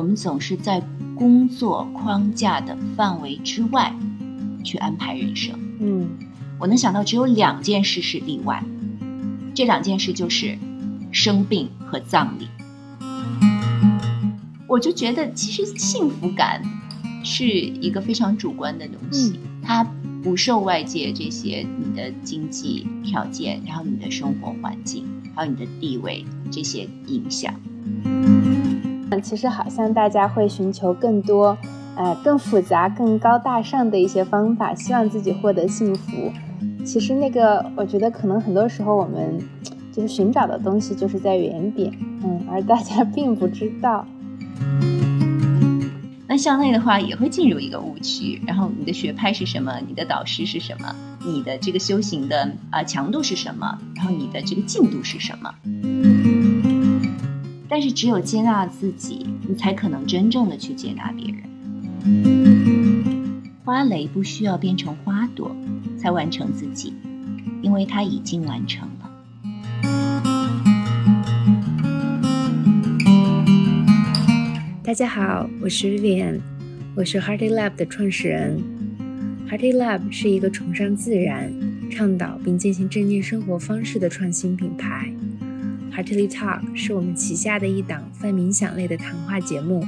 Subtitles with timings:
[0.00, 0.82] 我们总是在
[1.14, 3.94] 工作框架的范围之外
[4.64, 5.54] 去安排人生。
[5.78, 6.08] 嗯，
[6.58, 8.64] 我能想到只有两件事是例外，
[9.54, 10.56] 这两件事就是
[11.12, 12.48] 生病和葬礼。
[14.66, 16.62] 我就觉得，其实幸福感
[17.22, 19.84] 是一个非常主观的东西，它
[20.22, 25.04] 不受外界这些你的经济条件，然后你的生活环境，
[25.34, 27.52] 还有你的地位这些影响。
[29.18, 31.56] 其实好像大家会寻求更多，
[31.96, 36.32] 呃，更复杂、更高大上的一些方法，希望自己获得幸福。
[36.84, 39.38] 其实那个，我觉得可能很多时候我们
[39.92, 41.92] 就是寻找的东西就是在原点，
[42.22, 44.06] 嗯，而大家 并不知道。
[46.26, 49.80] 那校内的话也会进入一个误区，然后你的学派是什么？
[49.86, 50.94] 你的导师是什么？
[51.26, 53.76] 你的这个修行的啊强度是什么？
[53.96, 55.52] 然后你的这个进度是什么？
[57.72, 61.38] 但是只有接纳自己，你才可能真正的去接纳别人。
[63.64, 65.54] 花蕾不需要变成花朵
[65.96, 66.92] 才完成自己，
[67.62, 69.08] 因为它已经完成了。
[74.82, 76.40] 大家好，我是 Vivian，
[76.96, 78.60] 我是 Hearty Lab 的创始人。
[79.48, 81.52] Hearty Lab 是一个崇尚自然、
[81.88, 85.14] 倡导并践行正念生活方式的创新品牌。
[86.00, 89.86] Heartily Talk 是我们旗下的一档泛冥想类的谈话节目。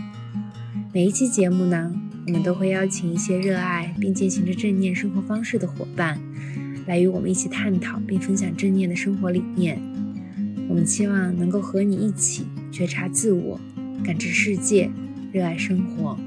[0.92, 1.90] 每一期节目呢，
[2.26, 6.20] 我们都会邀请一些热爱并践行着正念生活方式的伙伴，
[6.86, 9.80] 来与我们一起探讨并分享正念的生活理念。
[10.68, 13.58] 我们期望能够和你一起觉察自我。
[14.04, 14.90] 感知世界，
[15.32, 16.18] 热爱生活。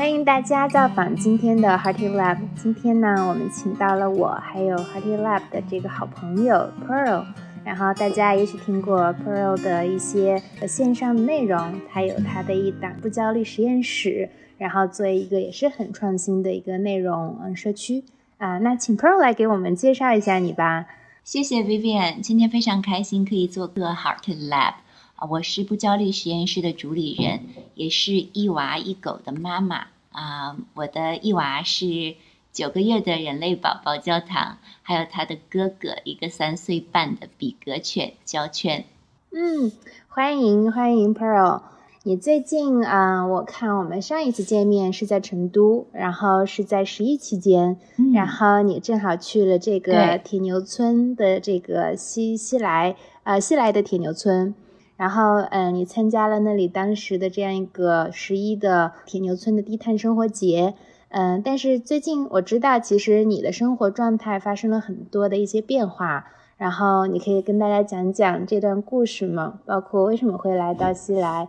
[0.00, 2.38] 欢迎大家造访今天的 Hearty Lab。
[2.56, 7.26] 今天呢，我们请到了我，还有 Hearty Lab 的这个好朋友 Pearl。
[7.66, 18.02] 然后大家也许听过 Pearl 的一些线上的内容，他有他的一档不焦虑实验室，然后作为一个也是很创新的一个内容嗯社区
[18.38, 18.56] 啊。
[18.60, 20.86] 那请 Pearl 来给我们介绍一下你吧。
[21.22, 24.72] 谢谢 Vivian，今天非常开心可以做个 Heart Lab
[25.20, 27.40] 啊，我是不焦虑实验室的主理人，
[27.74, 30.56] 也是一娃一狗的妈妈啊。
[30.72, 32.14] 我的一娃是
[32.52, 38.86] 九个月的人类宝宝焦糖，还有他的哥哥一个三岁半的比格犬焦圈。
[39.30, 39.70] 嗯，
[40.08, 41.60] 欢迎欢迎 Pearl。
[42.02, 47.76] 你最近啊，我看我们上一次见面是在成都，然后是在十一期间，
[48.14, 54.54] 然后你正好去了这个铁牛村的这个西西来，呃西来的铁牛村，
[55.00, 60.74] 然后嗯，你参加了那里当时的这样一个十一的铁牛村的低碳生活节，
[61.08, 66.26] 嗯，但是最近我知道其实你的生活状态发生了很多的一些变化，
[66.58, 69.60] 然后你可以跟大家讲讲这段故事吗？
[69.64, 71.48] 包括为什么会来到西来？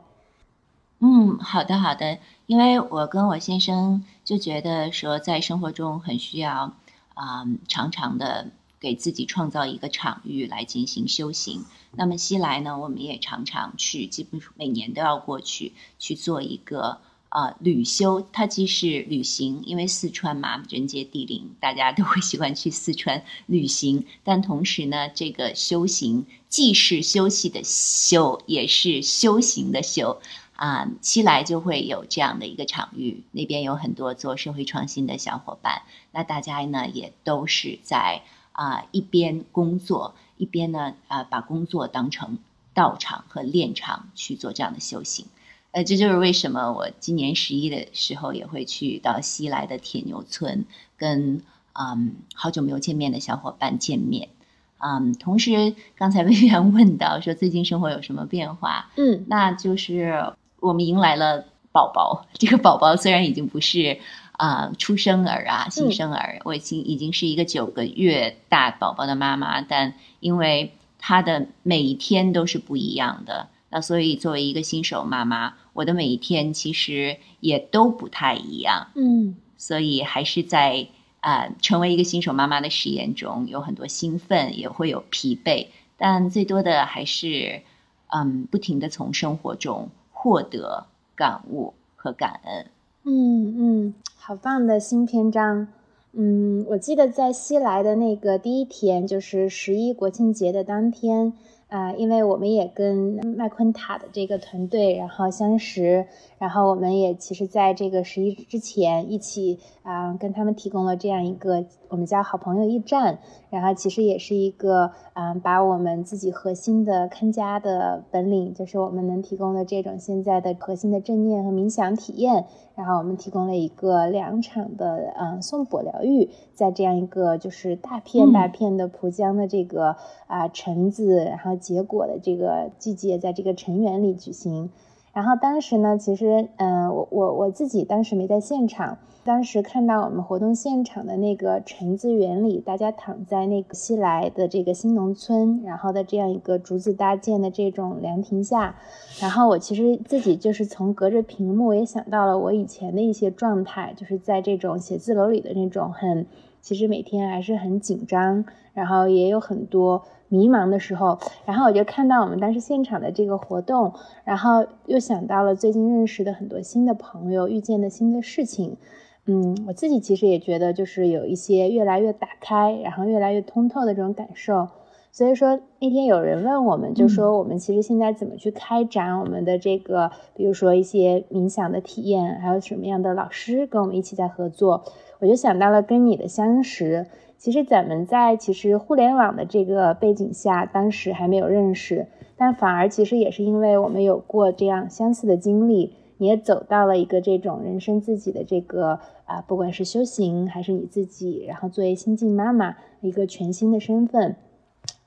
[1.00, 6.72] 嗯，好的好的，因为我跟我先生就觉得说，在生活中很需要
[7.16, 8.48] 啊，常常的
[8.82, 11.64] 给自己创造一个场域来进行修行。
[11.94, 17.00] 那么西来呢，我们也常常去，基本每年都要过去去做一个
[17.30, 18.28] 啊旅修。
[18.34, 24.06] 它既是旅行，因为四川嘛，人杰地灵，大家都会喜欢去四川旅行。
[24.24, 30.20] 但同时呢，这个修行既是休息的休，也是修行的修。
[30.56, 35.82] 啊，西来就会有这样的一个场域，那边有很多做社会创新的小伙伴。
[36.12, 38.22] 那大家呢也都是在
[38.62, 42.38] 啊一边工作，一边呢啊把工作当成
[42.74, 45.26] 道场和练场去做这样的修行。
[45.72, 50.66] 呃，这就是为什么我今年十一的时候也会去到西来的铁牛村，
[50.98, 51.42] 跟
[51.74, 54.30] 嗯好久没有见面的小伙伴见面。
[54.78, 58.92] 嗯，同时刚才魏源问到说最近生活有什么变化？
[58.98, 60.34] 嗯，那就是。
[60.62, 63.98] 我们迎来了宝宝，这个宝宝虽然已经不是
[64.42, 80.88] 啊出生儿啊新生儿，我已经已经是一个九个月大宝宝的妈妈，但因为他的每一天都是不一样的，那所以作为一个新手妈妈，我的每一天其实也都不太一样，嗯，所以还是在
[81.20, 85.68] 啊成为一个新手妈妈的实验中，有很多兴奋，也会有疲惫，
[85.98, 87.62] 但最多的还是
[88.08, 89.90] 嗯不停的从生活中。
[90.14, 92.68] 获得感悟和感恩，
[93.04, 95.68] 嗯嗯，好棒的新篇章。
[96.14, 101.34] 嗯，我记得在西来的那个第一天，就是十一国庆节的当天，
[101.68, 106.06] 啊，因为我们也跟麦昆塔的这个团队然后相识，
[106.42, 113.20] 然后我们也其实在这个十一之前一起啊跟他们提供了这样一个我们叫好朋友驿站，
[113.52, 129.96] 然后其实也是一个啊把我们自己核心的看家的本领，就是我们能提供的这种现在的核心的正念和冥想体验，然后我们提供了一个两场的嗯颂钵疗愈，在这样一个就是大片大片的浦江的这个
[130.26, 131.52] 啊橙子，然后。
[131.62, 134.72] 结果的这个季节，在这个橙园里举行。
[135.14, 138.98] 然后当时呢，其实，嗯，我我我自己当时没在现场。
[139.24, 148.76] 当时看到我们活动现场的那个橙子园里，大家躺在那个西来的这个新农村，然后的这样一个竹子搭建的这种凉亭下，
[149.20, 156.26] 然后我其实自己就是从隔着屏幕也想到了我以前的一些状态，就是在这种写字楼里的那种很，
[156.60, 158.44] 其实每天还是很紧张，
[158.74, 160.02] 然后也有很多。
[160.32, 163.94] 迷茫的时候，然后我就看到我们当时现场的这个活动，
[164.24, 168.78] 然后又想到了最近认识的很多新的朋友，遇见的新的事情。
[169.26, 174.70] 嗯，我自己其实也觉得就是有一些越来越打开，然后越来越通透的这种感受。
[175.12, 184.86] 所以说那天有人问我们，就说我们其实现在怎么去开展我们的这个，比如说一些冥想的体验，还有什么样的老师跟我们一起在合作，
[185.20, 187.08] 我就想到了跟你的相识。
[187.42, 192.06] 其实咱们在其实互联网的这个背景下，当时还没有认识，
[192.38, 204.36] 但反而其实也是因为我们有过这样相似的经历，你也走到了一个这种人生自己的这个啊，不管是修行还是你自己，然后作为新晋妈妈一个全新的身份，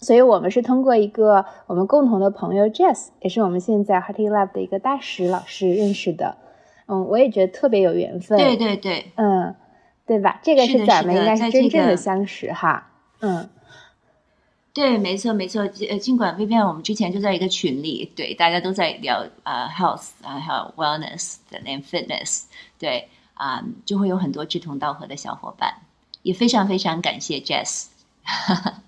[0.00, 6.36] 所以我们是通过一个我们共同的朋友 Jess，也是我们现在 Hearty Lab 的一个大使老师认识的，
[6.88, 9.54] 嗯，我也觉得特别有缘分，对对对，嗯。
[10.06, 10.40] 对吧？
[10.42, 12.90] 这个是咱们应该是真正的相识哈。
[13.20, 13.48] 嗯，
[14.72, 15.62] 对，没错没错。
[15.88, 22.44] 呃，尽管薇薇我们之前就在一个群里，对，大家都在聊啊，health 啊，还有 wellness 的那 fitness，
[22.78, 25.74] 对啊，就会有很多志同道合的小伙伴，
[26.22, 27.86] 也非常非常感谢 Jess。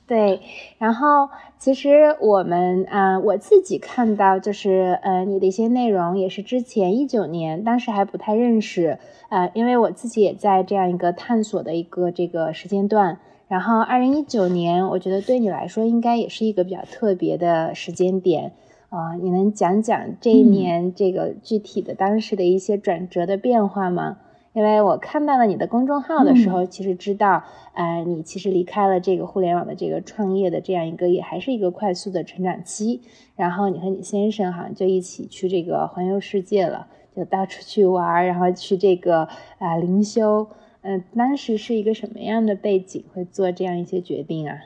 [0.06, 0.40] 对，
[0.78, 8.98] 然后其实我们啊，我自己看到就是呃，你的一些内容也是之前一九年，当时还不太认识，
[9.30, 13.18] 呃，因为我自己也在这样一个探索的一个这个时间段。
[13.48, 18.52] 然后二零一九年，我觉得对你来说应该也是一个比较特别的时间点
[18.90, 24.18] 啊，你能讲讲这一年这个具体的当时的一些转折的变化吗？
[24.56, 27.44] 因为我看到了你的公众号的时候，其实知道，
[27.74, 33.02] 呃，你其实离开了这个互联网的这个创业的这样一个，也还是一个快速的成长期。
[33.36, 40.48] 然后你和你先生好像就一起去这个环游世界了，就到处去玩，然后去这个啊灵修。
[40.80, 44.56] 嗯，当时是一个什么样的背景会做这样一些决定啊？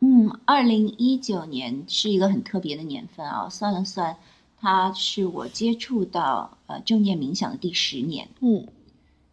[0.00, 4.16] 嗯，二零一九年是一个很特别的年份啊，算了算，
[4.58, 8.26] 它是我接触到呃正念冥想的第十年。
[8.40, 8.66] 嗯。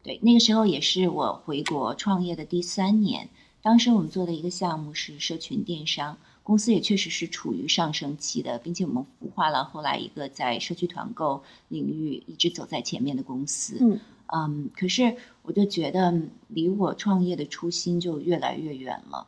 [0.03, 3.29] 对，那个时候也是我回国创业的第三年。
[3.61, 13.77] 当时我们做的一个项目是社群电商，公司也确实是处于上升期的，并且我们孵化了后来一个在社区团购领域一直走在前面的公司。
[13.79, 13.99] 嗯
[14.33, 19.27] 嗯，可是我就觉得离我创业的初心就越来越远了，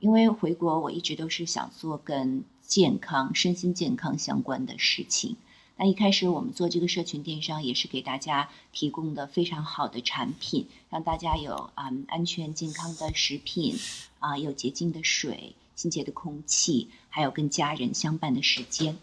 [0.00, 5.36] 因为回国我一直都是想做跟健康、身心健康相关的事情。
[5.80, 13.76] 那一开始我们做这个社群电商，也是给大家提供的非常好的产品，让大家有啊安全健康的食品，
[14.18, 18.96] 啊有洁净的水、清洁的空气，还有跟家人相伴的时间。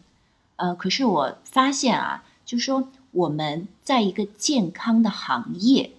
[0.57, 5.91] 呃，可是我发现啊，就说我们在一个健康的行业，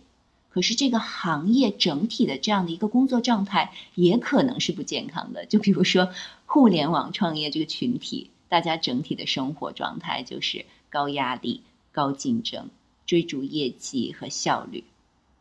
[0.50, 5.46] 可是这个行业整体的这样的一个工作状态，也可能是不健康的。
[5.46, 6.10] 就比如说
[6.44, 8.30] 互联网创业这个群体。
[8.48, 11.62] 大家整体的生活状态就是高压力、
[11.92, 12.70] 高竞争、
[13.06, 14.84] 追逐业绩和效率。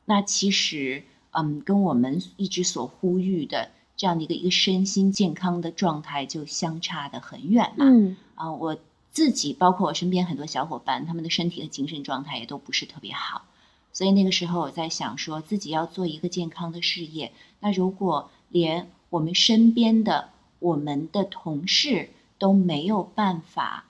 [0.05, 7.85] 那其实，嗯，跟我们一直所呼吁的这样的一个一个身心健康的状态就相差的很远了。
[7.85, 8.77] 嗯啊，我
[9.11, 13.45] 自己包括我身边很多小伙伴，他们的身体和精神状态也都不是特别好。
[13.93, 17.31] 所以那个时候我在想，说自己要做一个健康的事业，
[17.61, 23.85] 那如果连我们身边的我们的同事，都没有办法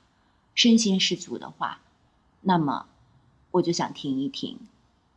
[0.54, 1.80] 身先士卒的话，
[2.42, 2.86] 那么
[3.52, 4.58] 我就想听一听，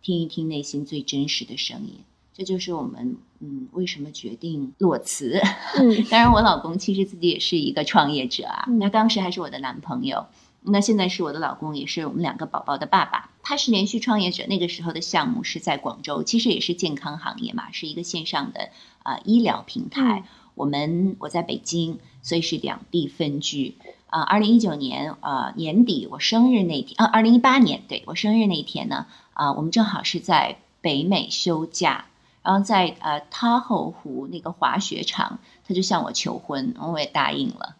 [0.02, 2.00] 听一听内心最真实的声音。
[2.34, 5.40] 这就是我们嗯为什么决定裸辞。
[5.76, 8.64] 嗯， 当然我老公其实自己也是一个创业者啊。
[8.78, 10.26] 那当时还是我的男朋友，
[10.62, 13.30] 那现在是我的老公，也是我们两个宝宝的爸爸。
[13.42, 18.70] 他是连续创业者，那个时候的项目是在广州，其实也是健康行业嘛，是一个线上的
[19.02, 20.24] 啊医疗平台。
[20.54, 21.98] 我们我在北京。
[22.28, 23.74] 所以是两地分居。
[24.08, 32.04] 啊，二零一九年啊年底我生日那天，啊，二零一八年对我生日那天呢，啊，我们正好是在北美休假，
[32.42, 37.76] 然后在呃塔后湖那个滑雪场，他就向我求婚，我也答应了，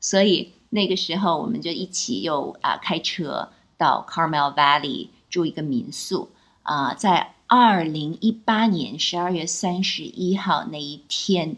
[0.00, 6.28] 所以那个时候我们就一起又啊开车到 Carmel Valley 住一个民宿。
[6.62, 11.56] 啊，在二零一八年十二月三十一号那一天，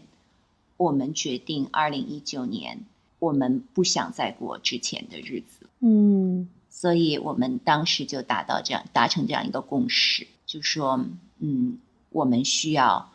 [0.81, 2.85] 我们决定二零一九年。
[3.19, 11.05] 我们不想再过之前的日子，嗯，所以我们当时就达到这样达成这样一个共识，就说，
[11.37, 11.77] 嗯，
[12.09, 13.11] 我们需要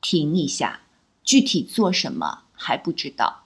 [0.00, 0.80] 停一下，
[1.22, 3.44] 具体做什么还不知道，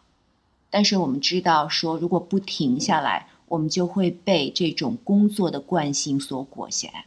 [0.70, 7.04] 但是我们知道说，如果不停下来，我们就会被这种工作的惯性所裹挟。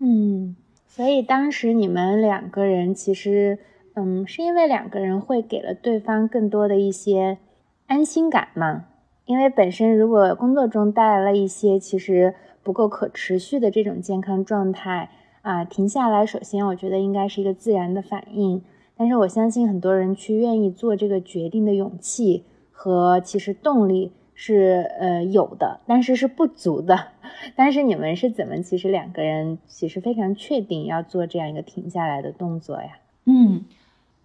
[0.00, 0.56] 嗯，
[0.88, 3.60] 所以当时你们两个人其实，
[3.94, 7.38] 嗯，是因为两个人会给了对方更多的一些。
[7.86, 8.86] 安心感嘛，
[9.26, 15.10] 因为本身如果工作中带来了一些其实不够可持续的这种健康状态
[15.42, 18.62] 啊，停下来，首先我觉得应该是一个自然的反应。
[18.96, 27.08] 但是我相信很多人去愿意做这个决定的勇气和其实动力是呃有的，但是是不足的。
[27.54, 32.96] 但是你们是怎么其实两个人其实非常确定要做这样一个停下来的动作呀？
[33.26, 33.64] 嗯，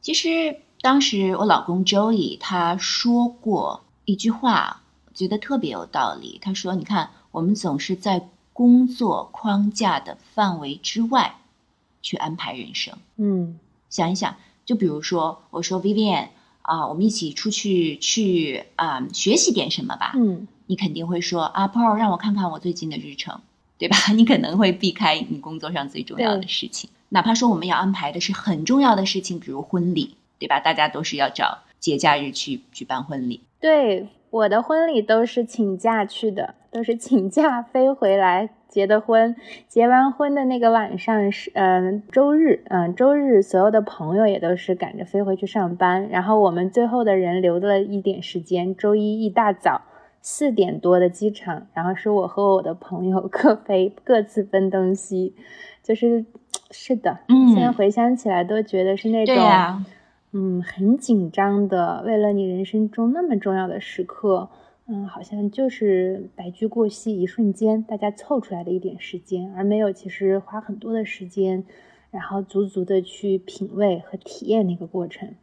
[0.01, 0.57] 其实。
[0.81, 6.39] 当时我老公 Joey 他说过一句话，我觉得特别有道理。
[6.41, 11.35] 他说：“你看，我们总是在工作框架的范围之外
[12.01, 12.97] 去安排人生。
[13.17, 16.29] 嗯，想一想，就比如说，我说 Vivian
[16.61, 20.13] 啊，我们一起出去去啊学习点什么吧。
[20.15, 23.41] 嗯，你肯定会说啊，Paul 让我看看我最近的日程，
[23.77, 23.97] 对吧？
[24.15, 30.61] 你可能会避开你工作上最重要的事情，哪怕说我们要安排的是很重要的事情，比如婚礼。”对吧？
[30.61, 33.41] 大家都是要找节假日去举办婚礼。
[33.59, 39.35] 对，我的婚礼都是请假去的，都是请假飞回来结的婚。
[39.67, 46.07] 结完婚的那个晚上是，嗯，周日，嗯，周日所有的朋友也都是赶着飞回去上班。
[46.07, 49.81] 然后我们最后的人留了一点时间，周一一大早
[50.21, 55.35] 四点多的机场，然后是我和我的朋友 各飞各自奔东西。
[55.83, 56.23] 就是
[56.71, 59.35] 是的，嗯，现在回想起来都觉得是那种。
[60.31, 64.47] 嗯，很紧张的，为了你人生中那么重要的时刻，
[64.85, 71.65] 嗯，好像就是白驹过隙，一瞬间，大家凑出来的一点时间，而没有其实花很多的时间，
[72.11, 75.33] 然后足足的去品味和体验那个过程。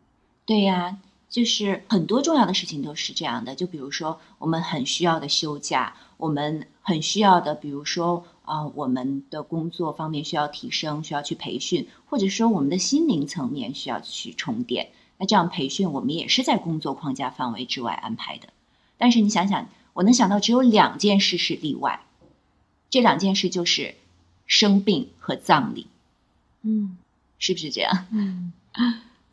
[0.44, 8.24] 对呀，就是很多重要的事情都是这样的，就比如说我们很需要的休假，我们很需要的，比如说。
[8.46, 14.88] 啊，我们的工作方面需要提升，需要去培训，或者说我们的心灵层面需要去充电。
[15.18, 18.48] 那这样培训，我们也是在工作框架范围之外安排的。
[18.96, 22.00] 但是你想想，我能想到只有两件事是例外，
[22.88, 23.94] 这两件事就是
[24.46, 25.86] 生病和葬礼。
[26.62, 26.96] 嗯，
[27.38, 28.06] 是不是这样？
[28.10, 28.52] 嗯。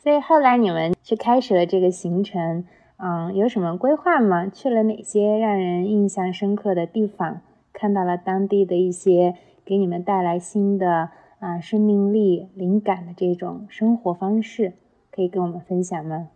[0.01, 2.65] 所以后来你们去开始了这个行程，
[2.98, 4.48] 嗯，有什么规划吗？
[4.48, 7.41] 去了哪些让人印象深刻的地方？
[7.74, 14.74] 看到了当地的一些给你们带来新的啊生命力、灵感的这种生活方式，
[15.12, 16.30] 可以跟我们分享吗？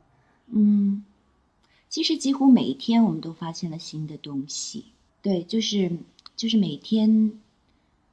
[0.47, 1.05] 嗯，
[1.87, 4.85] 其实几乎每一天我们都发现了新的东西，
[5.21, 5.91] 对，就是
[6.35, 7.33] 就是每天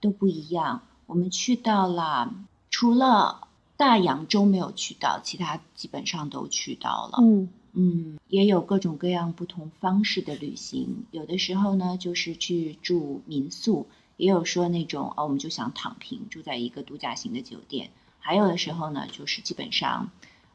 [0.00, 0.82] 都不一样。
[1.06, 2.34] 我们去到了，
[2.70, 7.18] 除了大洋洲没有去到，其他基本上都去到了。
[7.22, 7.48] 嗯。
[7.74, 11.04] 嗯，也有各种各样不同方式的旅行。
[11.10, 17.90] 有的时候呢，就是去住民宿；也有说那种啊，我们就想躺平，住在一个度假型的酒店。
[18.20, 20.10] 还有的时候呢，就是基本上，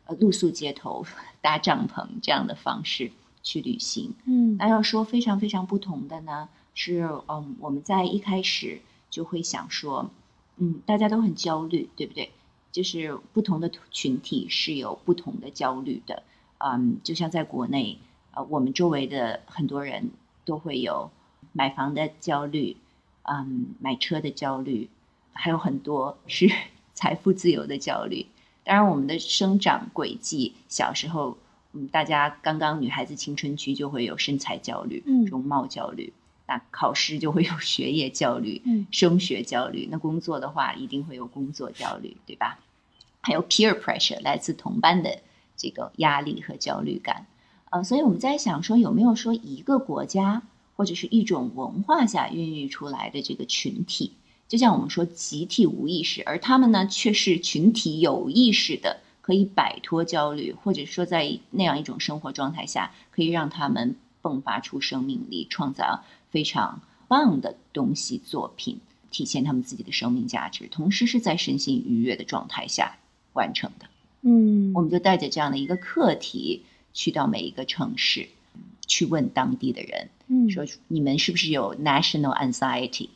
[0.06, 1.06] 呃，露宿街头、
[1.42, 3.12] 搭帐篷这样的方式
[3.44, 4.14] 去旅行。
[4.26, 10.10] 嗯，那要说非常非常不同的呢，是嗯，我们在一开始就会想说，
[10.58, 12.32] 嗯，大家都很焦虑，对不对？
[12.72, 16.24] 就是不同的群体是有不同的焦虑的。
[16.60, 17.98] 嗯，就像在国内，
[18.34, 20.12] 呃，我们周围的很多人
[20.46, 21.10] 都会有
[21.54, 22.78] 买房的焦虑，
[23.24, 24.90] 嗯，买车的焦虑，
[25.34, 26.50] 还有很多是
[26.94, 28.26] 财富自由的焦虑。
[28.64, 31.38] 当然，我们的生长轨迹，小时候，
[31.74, 36.12] 嗯，大家刚刚女孩子青春期就会有身材焦虑、容貌焦虑，
[36.46, 39.88] 那考试就会有学业焦虑、嗯升学焦虑。
[39.90, 42.60] 那工作的话，一定会有工作焦虑，对吧？
[43.22, 45.20] 还有 peer pressure，来自同班的。
[45.60, 47.28] 这个压力和焦虑感，
[47.70, 50.42] 呃，所以我们在想说，有没有说一个国家
[50.78, 54.14] 或者是一种文化下孕育出来的这个群体，
[54.48, 68.80] 就像我们说集体无意识，而他们呢却是群体有意识的，可以摆脱焦虑，或者说在那样一种生活状态下，可以让他们迸发出生命力，创造非常棒的东西作品，
[69.12, 72.98] 体现他们自己的生命价值，同时是在身心愉悦的状态下
[73.34, 73.89] 完成的。
[74.22, 78.28] 嗯，我们就带着这样的一个课题去到每一个城市，
[78.88, 83.10] 去问当地的人，嗯说你们是不是有 national anxiety？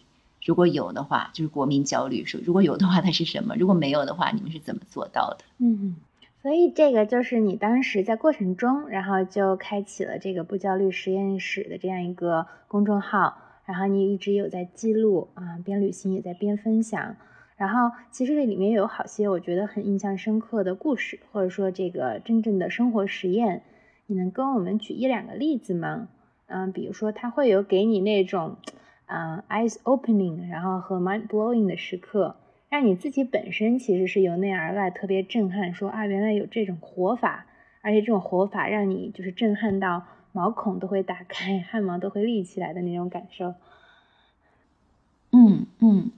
[0.46, 2.26] 如果有的话，就是国民焦虑。
[2.26, 3.56] 说如果有的话，它是什么？
[3.56, 5.46] 如果没有的话，你们是怎么做到的？
[5.58, 5.96] 嗯，
[6.42, 17.16] 所以这个就是你当时在过程中，然后就开启了这个不焦虑实验室的这样一个公众号，然后你一直有在记录啊，边旅行也在边分享。
[17.58, 23.64] 然后其实这里面有好些我觉得很印象深刻的故事，或者说这个真正的生活实验，
[24.08, 26.08] 你能跟我们举一两个例子吗？
[26.48, 28.58] 嗯，比如说它会有给你那种。
[29.06, 32.38] 啊、e y e s opening，然后和 mind blowing 的时刻，
[32.70, 37.46] 让你自己本身其实是由内而外特别震撼，说啊，原来有这种活法，
[37.82, 43.54] 而且这种活法让你就是震撼到毛孔都会打开，汗毛都会立起来的那种感受。
[45.32, 46.10] 嗯嗯，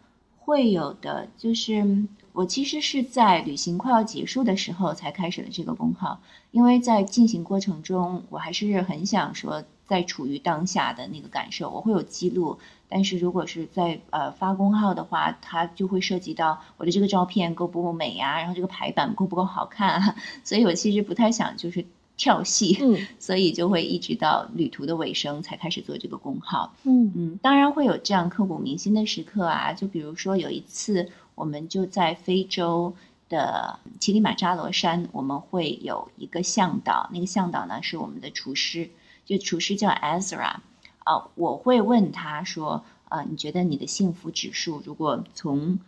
[0.45, 1.27] 会有的。
[1.37, 6.21] 就是我其实是在旅行快要结束的时候才开始了这个公号，
[6.51, 12.59] 因为在进行过程中，我还是很想说，在处于当下的那个感受，我会有记录。
[12.87, 21.83] 但是如果是在呃发公号的话，它就会涉及到我的这个照片够不够美啊，然后这个排版够不够好看啊， 所以我其实不太想就是
[22.17, 23.07] 跳戏，嗯。
[23.19, 26.73] 所以就会一直到旅途的尾声才开始做这个工号。
[26.83, 27.11] 嗯。
[27.15, 32.93] 嗯，当然会有这样刻骨铭心的时刻啊，就比如说有一次，我们就在非洲
[33.27, 38.89] 的乞力马扎罗山，我们会有一个向导，那个向导呢是我们的厨师，
[39.25, 40.57] 就厨师叫 Ezra，
[41.03, 45.79] 啊，我会问他说，呃，你觉得你的幸福指数如果从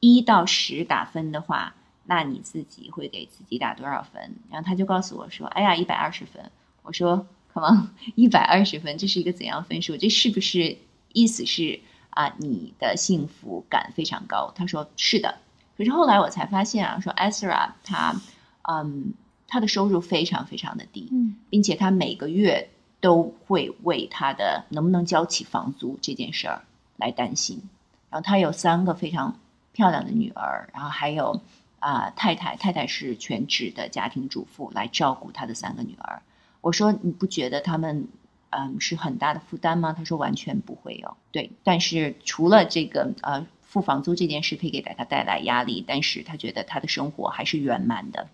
[0.00, 1.74] 一到十打分的话，
[2.06, 4.34] 那你自己会给自己打多少分？
[4.50, 6.50] 然后他就告诉我说，哎呀，一百二十分。
[6.82, 9.96] 我说，Come on， 一百二十分，这是一个怎样分数？
[9.96, 10.78] 这是不是
[11.12, 14.52] 意思是啊，你的幸福感非常高？
[14.54, 15.36] 他说是的。
[15.76, 18.14] 可是后来我才发现啊，说 Ezra 他，
[18.62, 19.12] 嗯，
[19.48, 22.70] 他的收入非常非常的低，嗯并且他每个月
[23.00, 26.62] 都会为他的能不能交起房租这件事儿
[26.96, 27.62] 来担心。
[28.08, 29.38] 然后他有三个非常
[29.72, 31.42] 漂亮的女儿，然后还有
[31.78, 36.22] 啊、太太，太太是全职的家庭主妇来照顾她的三个女儿。
[36.60, 38.08] 我说你不觉得他们
[38.50, 39.92] 嗯是很大的负担吗？
[39.92, 41.16] 他说完全不会有。
[41.30, 48.28] 对，但是除了这个呃付房租这件事可以给他带来压力，但是他觉得他的生活还是圆满的。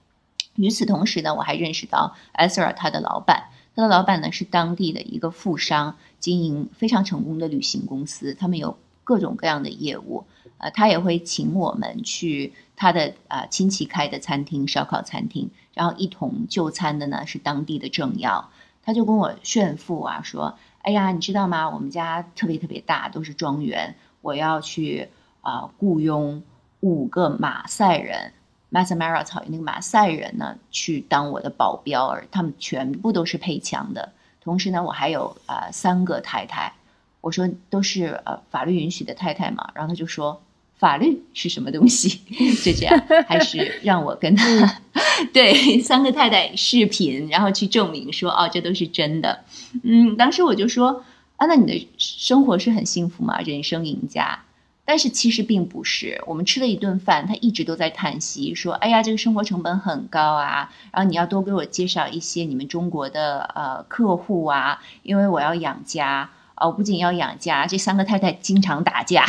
[0.54, 10.24] 与此同时呢，我还认识到 Ezra 他的老板，他的老板呢是当地的一个富商，经营非常成功的旅行公司，他们有各种各样的业务。
[10.62, 18.48] 呃，他也会请我们去他的呃亲戚开的餐厅，烧烤餐厅，然后一同就餐的呢是当地的政要。
[18.84, 21.68] 他就跟我炫富啊，说：“哎呀，你知道吗？
[21.68, 25.08] 我们家特别特别大，都是庄园，我要去
[25.40, 26.42] 啊、呃雇佣
[26.80, 28.32] 五个马赛人。”
[28.72, 34.12] Masamara 草原那个马赛人呢，去当我的保镖，而他们全部都是配枪的。
[34.40, 36.72] 同时呢，我还有呃三个太太，
[37.20, 40.42] 我说都是呃法律允许的太太嘛，然后他就说
[40.82, 42.20] 法律是什么东西？
[42.64, 44.80] 就这样，还是让我跟他
[45.32, 49.44] 对三个太太视频，然后去证明说哦，这都是真的。
[49.84, 51.04] 嗯，当时我就说
[51.36, 53.38] 啊，那你的生活是很幸福吗？
[53.38, 54.40] 人生赢家。
[54.84, 69.24] 但是其实并不是，我们吃了一顿饭，他一直都在叹息，说：“哎呀，这个生活成本很高啊，然后你要多给我介绍一些你们中国的呃客户啊，因为我要养家啊、我不仅要养家，这三个太太经常打架，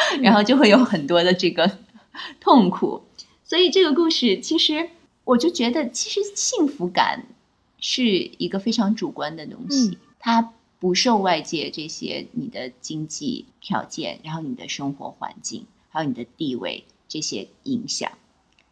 [0.22, 1.78] 然后就会有很多的这个
[2.40, 3.02] 痛苦。
[3.44, 4.90] 所以这个故事其实
[5.24, 7.26] 我就觉得，其实幸福感
[7.80, 10.52] 是一个非常主观的东西，嗯它。
[10.80, 18.12] 不受外界这些你的经济条件，然后你的生活环境，还有你的地位这些影响。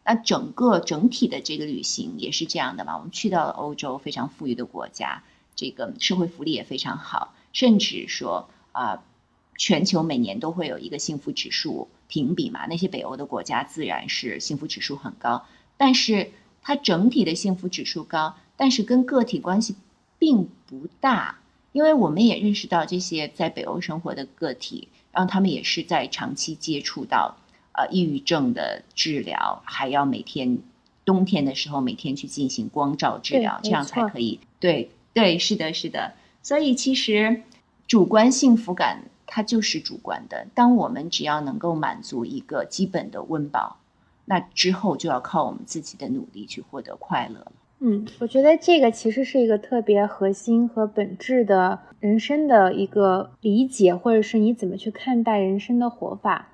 [0.05, 2.95] 那整个整体的这个旅行也是这样的嘛？
[2.95, 5.21] 我们去到了欧洲非常富裕的国家，
[5.53, 9.03] 这个社会福利也非常好，甚至说啊、
[9.57, 12.65] 全球每年都会有一个幸福指数评比嘛。
[12.67, 19.75] 那些北欧的国家自然是幸福指数很高，但是它整体的幸福指数高，但是跟个体关系
[20.17, 21.39] 并不大。
[21.73, 27.37] 因为我们也认识到这些在北欧生活的个体，然后他们也是在长期接触到
[27.73, 30.57] 呃抑郁症的治疗，还要每天
[31.05, 34.39] 冬天的时候每天去进行光照治疗，这样才可以。
[34.59, 36.13] 对对，是的，是的。
[36.41, 37.43] 所以其实
[37.85, 40.47] 主观幸福感它就是主观的。
[40.55, 43.77] 当我们只要能够满足一个基本的温饱，
[44.25, 47.51] 那之后就要靠我们自己的努力去获得快乐了。
[47.79, 56.47] 嗯，我觉得这个其实是一个特别核心和本质的人生的一个理解，或者是你怎么去看待人生的活法。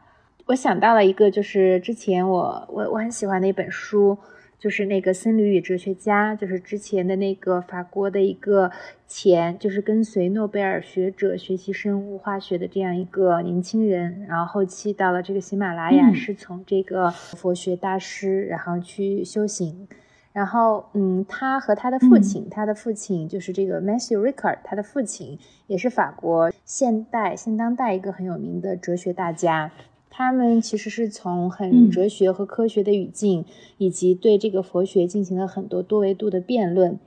[0.48, 4.18] 我想到了一个，就是之前我我我很喜欢的一本书，
[4.64, 8.72] 就是那个僧侣与哲学家，就是之前的那个法国的一个
[9.06, 19.86] 前，就是跟随诺贝尔学者学习生物化学的这样一个年轻人，然后后期到了这个喜马拉雅，是从这个佛学大师，然后去修行，
[20.32, 29.72] 然后嗯，他和他的父亲，他的父亲就是这个 Matthew Ricard，他的父亲也是法国现代现当代一个很有名的哲学大家。
[30.16, 33.46] 他们其实是从很哲学和科学的语境，
[33.80, 37.00] 以及对这个佛学进行了很多多维度的辩论，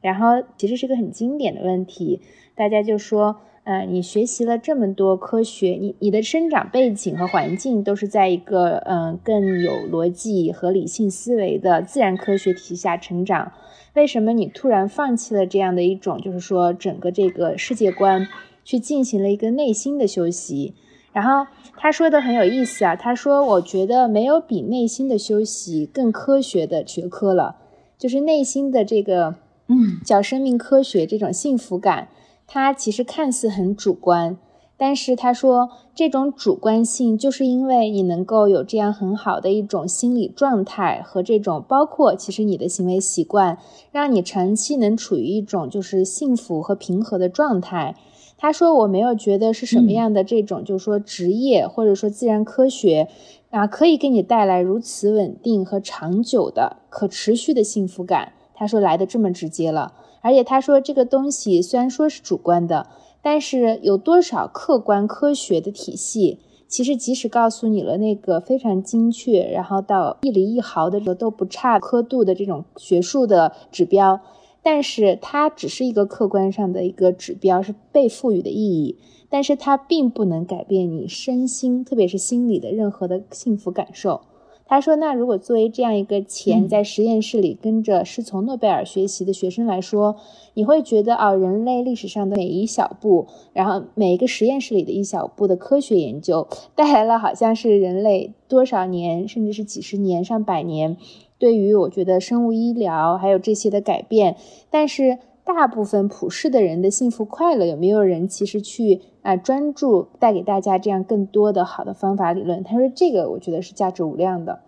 [0.00, 2.22] 然后其实是个很经典的问题。
[2.54, 13.52] 大家就说，呃，你学习了这么多科学，你你的生长背景和环境都是在一个嗯更有逻辑和理性思维的自然科学体系下成长，
[13.92, 18.26] 为什么你突然放弃了这样的一种，就是说整个这个世界观，
[18.64, 20.72] 去进行了一个内心的修习？
[21.14, 21.46] 然后
[21.76, 27.54] 他说的很有意思啊，他说：“我觉得没有比内心的休息更科学的学科了，
[27.96, 29.36] 就是内心的这个，
[29.68, 32.08] 嗯，叫生命科学这种幸福感，
[32.48, 34.36] 它其实看似很主观，
[34.76, 43.58] 但是他说这种主观性就是因为你能够有这样很好的一种心理状态和这种包括其实你的行为习惯，
[43.92, 47.94] 让你长期能处于一种就是幸福和平和的状态。”
[48.36, 53.08] 他说：“我没有觉得是什么样的这种，就是说职业或者说自然科学
[53.50, 62.86] 啊，可以给你带来如此稳定和长久的可持续的幸福感。”他说来的这么直接了，而且他说这个东西虽然说是主观的，
[63.20, 74.20] 但是有多少客观科学的体系，其实即使告诉你了那个非常精确，然后到一厘一毫的都不差刻度的这种学术的指标。
[74.64, 78.98] 但是它只是一个客观上的一个指标，是被赋予的意义，
[79.28, 84.22] 但是它并不能改变你身心，特别是心理的任何的幸福感受。
[84.66, 90.16] 他说：“那如果作为这样一个前在实验室里跟着师从诺贝尔学习的学生来说，
[90.54, 100.96] 你会觉得啊，人类历史上的每一小步，然后每一个实验室里的一小步的科学研究，带来了好像是人类多少年，甚至是几十年、上百年。”
[101.44, 104.38] 对于我觉得生物医疗还有这些的改变，
[104.70, 112.64] 但是大部分普世的人的幸福快乐，有没有人其实去啊专注带给大家这样更多的好的方法理论？
[112.64, 114.60] 他说这个我觉得是价值无量的。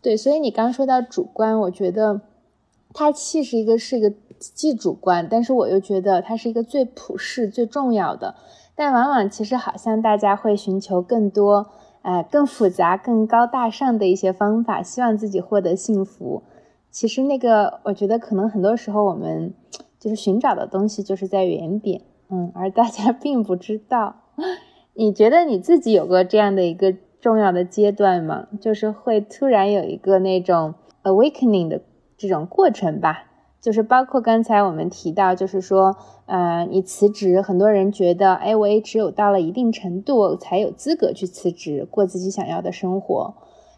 [0.00, 2.22] 对，所以你刚说到主观，我觉得
[2.94, 8.34] 它其实一个是一个既主观，但是我又觉得它是一个最普世最重要的，
[8.74, 11.66] 但往往其实好像大家会寻求更多。
[12.04, 16.42] 呃，更复杂、更高大上的一些方法，希望自己获得幸福。
[16.90, 19.54] 其实那个，我觉得可能很多时候我们
[19.98, 24.16] 就是寻找的东西就是在原点，嗯，而大家 并不知道。
[24.92, 28.48] 你觉得你自己有过这样的一个重要的阶段吗？
[28.60, 31.80] 就是会突然有一个那种 awakening 的
[32.18, 33.24] 这种过程吧？
[33.64, 35.96] 就是包括刚才我们提到，就是说，
[36.26, 43.32] 呃，你辞职，很多人觉得，哎，我也只有到了一定程度才有资格去辞职，过自己想要的生活。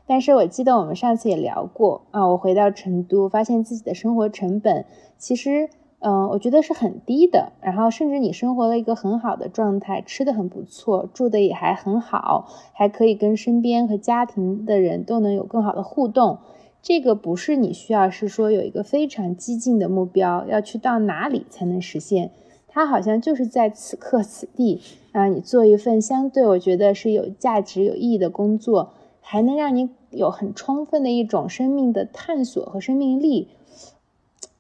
[0.05, 4.85] 但是我记得我们上次也聊过啊，我回到成都，发现自己的生活成本
[5.19, 5.69] 其实，
[6.01, 7.53] 嗯，我觉得是很低的。
[7.61, 16.39] 然后甚至你生活了一个很好的状态，吃的很不错，住的也还很好，还可以跟身边和家庭的人都能有更好的互动。
[16.87, 22.31] 这个不是你需要，是说有一个非常激进的目标，要去到哪里才能实现？
[22.69, 33.49] 它好像就是在此刻此地啊，你做一份相对我觉得是有价值、有意义的工作，还能让你有很充分的一种生命的探索和生命力，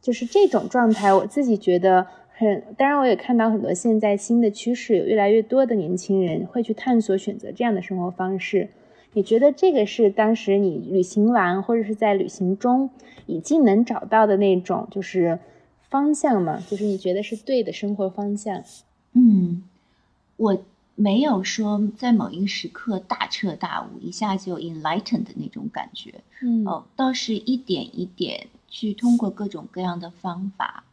[0.02, 2.64] 就是这种状态，我自己觉得很。
[2.76, 8.70] 当然，我也看到很多现在新的趋势，有越来越多的年轻人会去探索、选择这样的生活方式。
[9.16, 12.90] 你觉得这个是当时你旅行完或者是在旅行中
[13.24, 15.38] 已经能找到的那种就是
[15.88, 16.62] 方向吗？
[16.68, 18.62] 就是你觉得是对的生活方向？
[19.14, 19.62] 嗯，
[20.37, 20.59] 我
[20.94, 26.20] 没有说在某一个时刻大彻大悟，一下就 enlightened 的那种感觉。
[26.42, 30.85] 嗯，哦，倒是一点一点去通过各种各样的方法，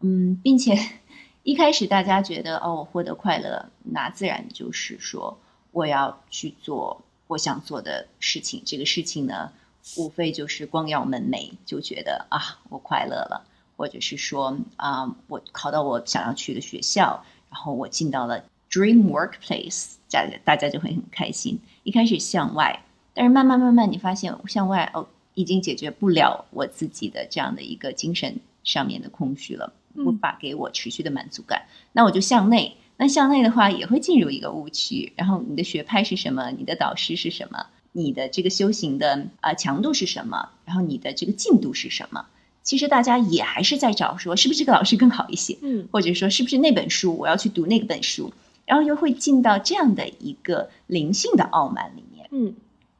[0.00, 0.76] 嗯，并且
[1.44, 5.38] 一开始大家觉得哦，我获得快乐，那自然就是说
[5.70, 7.02] 我要去做。
[7.28, 9.52] 我想做的事情，这个事情呢，
[9.96, 21.60] 无非就是光耀门楣，就觉得啊，我快乐了；或者是说啊，我考到我想要去的学校，然后我进到了 dream workplace，大家大家就会很开心。
[21.84, 22.82] 一开始向外，
[23.14, 31.66] 但是慢慢慢慢，你发现向外哦，已经解决不了我自己的这样的一个精神上面的空虚了，无法给我持续的满足感。
[31.92, 35.14] 那我就向内，那向内的话也会进入一个误区。
[35.16, 36.50] 然后你的学派是什么？
[36.50, 37.64] 你的导师是什么？
[37.92, 40.50] 你的这个修行的啊强度是什么？
[40.66, 42.26] 然后你的这个进度是什么？
[42.62, 45.56] 其实大家也还是在找说，是不是这个老师更好一些？
[45.62, 48.30] 嗯，或者说是不是那本书我要去读那个本书？
[48.66, 52.28] 然后又会进到这样的一个灵性的傲慢里面。
[52.30, 52.54] 嗯，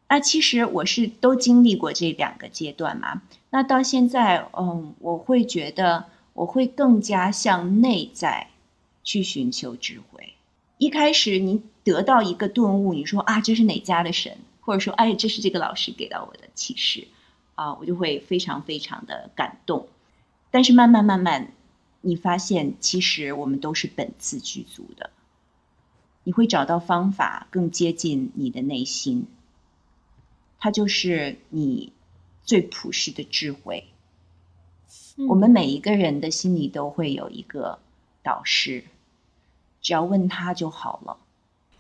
[0.09, 3.21] 那其实我是都经历过这两个阶段嘛。
[3.51, 8.47] 那到现在，嗯，我会觉得我会更加向内在
[9.09, 10.35] 去寻求智慧。
[10.77, 14.37] 一开始你得到一个顿悟，你说啊，这是哪家的神？
[14.61, 17.09] 或者说，哎，这是这个老师给到我的启示。
[17.55, 19.89] 啊，我就会非常非常的感动，
[20.51, 21.55] 但是慢慢慢慢，
[22.03, 25.09] 你发现其实我们都是本自具足的，
[26.23, 29.27] 你会找到方法更接近你的内心，
[30.59, 31.95] 它就是你
[32.43, 33.85] 最朴实的智慧。
[35.29, 37.79] 我们每一个人的心里都会有一个
[38.23, 38.85] 导师，
[39.81, 41.17] 只要问他就好了。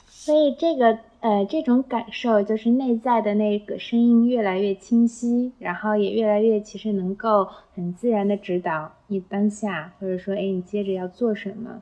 [0.06, 11.80] 所以这个呃，这种感受就是内在的那个声音越来越清晰，然后也越来越其实能够很自然的指导你当下，或者说哎，你接着要做什么。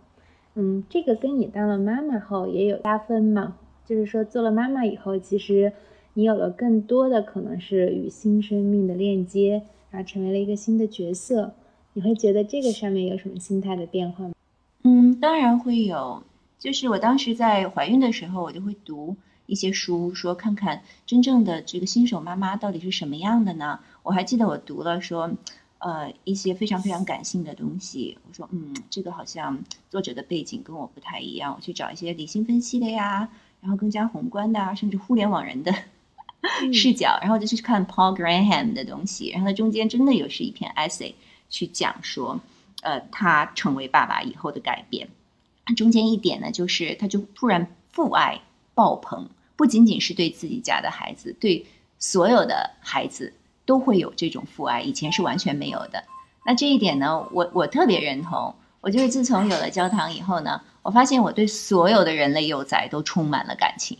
[0.54, 3.56] 嗯，这个跟你当了妈妈后也有加分嘛？
[3.84, 5.72] 就是说做了妈妈以后，其实
[6.14, 11.52] 你有了更多的可能是与新生命的链接，然后成为了一个新的角色。
[11.94, 14.32] 你会觉得这个上面有什么心态的变化吗？
[14.86, 16.22] 嗯，当然会有。
[16.60, 23.80] 就是我当时在怀孕的时候，我就会读一些书，说看看真正的这个新手妈妈到底是什么样的呢？
[24.04, 25.32] 我还记得我读了说，
[25.78, 28.16] 呃，一些非常非常感性的东西。
[28.28, 29.58] 我说，嗯，这个好像
[29.90, 31.52] 作者的背景跟我不太一样。
[31.56, 33.28] 我去找一些理性分析的呀，
[33.60, 35.74] 然后更加宏观的啊，甚至互联网人的
[36.72, 39.30] 视角，然后就去看 Paul Graham 的东西。
[39.30, 41.12] 然后它中间真的有是一篇 essay
[41.50, 42.40] 去讲说，
[42.86, 45.08] 呃，他成为爸爸以后的改变。
[45.76, 48.40] 中间一点呢，就是他就突然父爱
[48.74, 51.66] 爆棚，不仅仅是对自己家的孩子，对
[51.98, 56.04] 所有的孩子都会有这种父爱，以前是完全没有的。
[56.44, 58.54] 那这一点呢，我我特别认同。
[58.82, 63.98] 我就是自从有了焦糖以后呢，我发现我对所有的人类幼崽都充满了感情，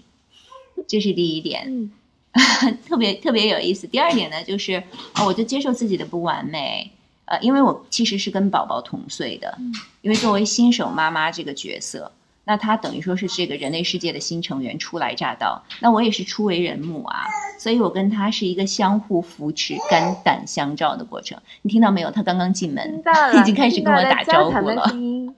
[0.87, 1.90] 这是第一点，
[2.87, 3.88] 特别特别有意思。
[3.88, 6.92] 第二点呢，就是啊，我就接受自己的不完美。
[7.26, 9.58] 呃，因为我其实是跟宝宝同岁的，
[10.00, 12.10] 因为作为新手妈妈这个角色，
[12.44, 17.26] 那他等于说是这个人类世界的新成员初来乍到，那我也是初为人母啊，
[17.58, 21.36] 所以我跟他是一个相互扶持、肝胆相照的过程。
[21.62, 22.10] 你听到没有？
[22.12, 23.02] 他刚刚进门，
[23.40, 24.88] 已经开始跟我打招呼了。
[24.94, 25.34] 嗯，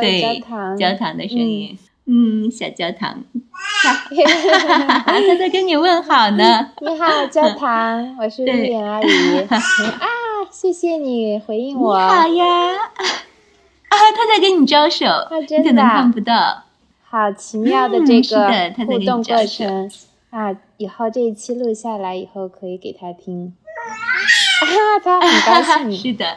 [0.00, 0.40] 对，
[0.78, 1.78] 焦糖的声音，嗯，
[2.50, 3.24] 小焦糖，
[5.04, 6.70] 他在跟你问好呢。
[6.80, 9.06] 你好，焦糖，我是丽莲阿姨。
[9.50, 9.58] 啊，
[10.50, 11.98] 谢谢你回应我。
[11.98, 12.46] 你好呀。
[12.46, 15.04] 啊，他在跟你招手，
[15.50, 16.62] 你可能看不到。
[17.08, 19.90] 好奇妙的这个互动过程
[20.30, 20.56] 啊！
[20.76, 23.54] 以后这一期录下来以后可以给他听。
[24.60, 24.66] 啊，
[25.02, 25.92] 他很高兴。
[25.96, 26.36] 是的。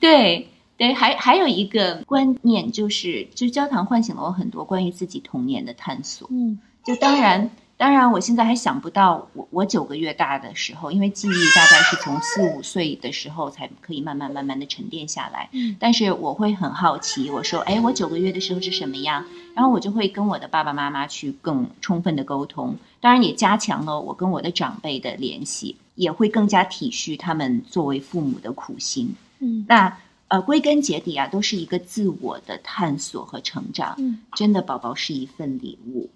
[0.00, 0.48] 对。
[0.76, 6.28] 对，还还有一个观念就是，就焦糖唤醒了我很多关于自己童年的探索。
[6.30, 15.48] 嗯，就当然，当然，我现在还想不到我我九个月大的时候，因为记忆大概是从四五岁的时候才可以慢慢慢慢的沉淀下来。
[15.52, 19.24] 嗯，但是我会很好奇，我说，哎，我九个月的时候是什么样？
[19.54, 29.14] 然后我就会跟我的爸爸妈妈去更充分的沟通，当然也加强了我跟我的长辈的联系，也会更加体恤他们作为父母的苦心。
[29.38, 29.96] 嗯，那。
[30.28, 33.94] 呃，归根结底啊，都是一个自我的探索和成长。
[33.98, 36.08] 嗯，真的，宝宝是一份礼物，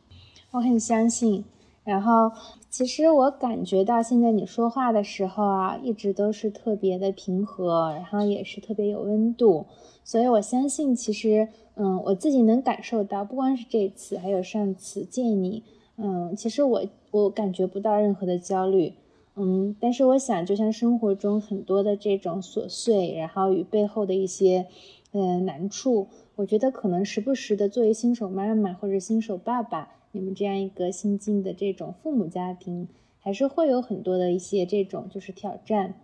[0.50, 1.44] 我很相信。
[1.84, 2.30] 然后，
[2.68, 9.66] 其实我感觉到现在你说话的时候啊，一直都是特别的平和，然后也是特别有温度。
[10.04, 15.62] 所以我相信，其实，嗯，我自己能感受到，不光是这次，还有上次见你，
[15.96, 18.94] 嗯，其实我我感觉不到任何的焦虑。
[19.36, 24.66] 嗯，但是我想，就像生活中很多的这种琐碎，然后与背后的一些，
[25.12, 32.88] 呃，难处，我觉得可能时不时的作为新手妈妈或者新手爸爸，你们这样一个新进的这种父母家庭，
[33.18, 35.94] 还是会有很多的一些这种就是挑战。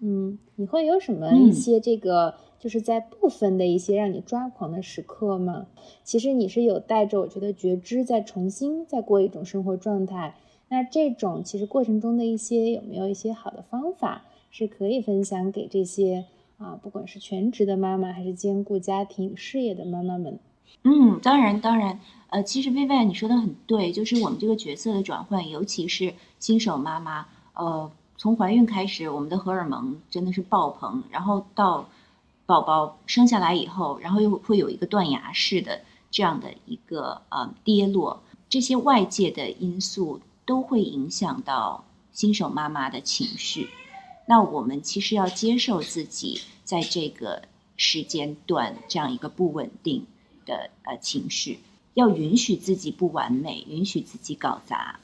[0.00, 5.68] 嗯，你会有什么一些这个就是在部分的一些让你抓狂的时刻吗？
[6.02, 10.34] 其实你是有带着我觉得觉知，在重新再过一种生活状态。
[10.72, 16.24] 那这种其实过程中的一些有没有一些好的方法是可以分享给这些
[16.56, 20.38] 啊，不管是全职的妈妈还是兼顾家庭事业的妈妈们？
[20.84, 31.86] 嗯，当然，当然，呃，其实薇薇你说的很对，就是我们这个角色的转换，尤其是新手妈妈，呃，从怀孕开始，我们的荷尔蒙真的是爆棚，然后到
[32.46, 43.68] 宝宝生下来以后，然后又会有一个断崖式的这样的一个呃跌落，这些外界的因素都会影响到新手妈妈的情绪。
[44.26, 47.42] 那我们其实要接受自己在这个
[47.76, 50.06] 时间段这样一个不稳定。
[50.44, 51.60] 的呃情绪，
[51.94, 54.98] 要允许自己不完美，允许自己搞砸，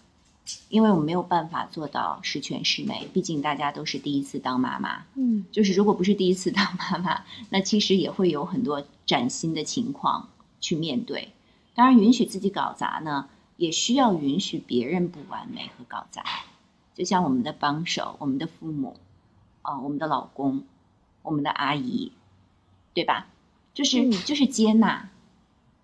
[0.69, 3.07] 因为我们没有办法做到十全十美。
[3.13, 10.29] 毕竟大家都是第一次当妈妈，嗯， 就是如果不是第一次当妈妈，那其实也会有很多崭新的情况
[10.61, 11.29] 去面对。
[11.77, 16.25] 当然，允许自己搞砸呢，也需要允许别人不完美和搞砸。
[16.95, 18.97] 就像我们的帮手、我们的父母
[19.61, 20.65] 啊、我们的老公、
[21.21, 22.13] 我们的阿姨，
[22.95, 23.27] 对吧？
[23.75, 25.11] 就是就是接纳。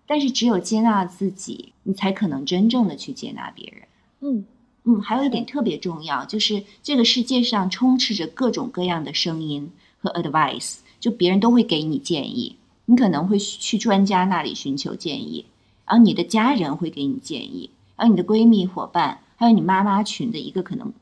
[0.07, 3.87] 但是只有接纳自己，你才可能真正的去接纳别人。
[4.21, 4.45] 嗯
[4.83, 15.45] 嗯，还有一点特别重要，就是这个世界上充斥着各种各样的声音和 advice，就别人都会给你建议，你可能会去专家那里寻求建议，
[15.85, 20.93] 然后你的家人会给你建议，然后你的闺蜜伙伴，还有你妈妈群的一个可能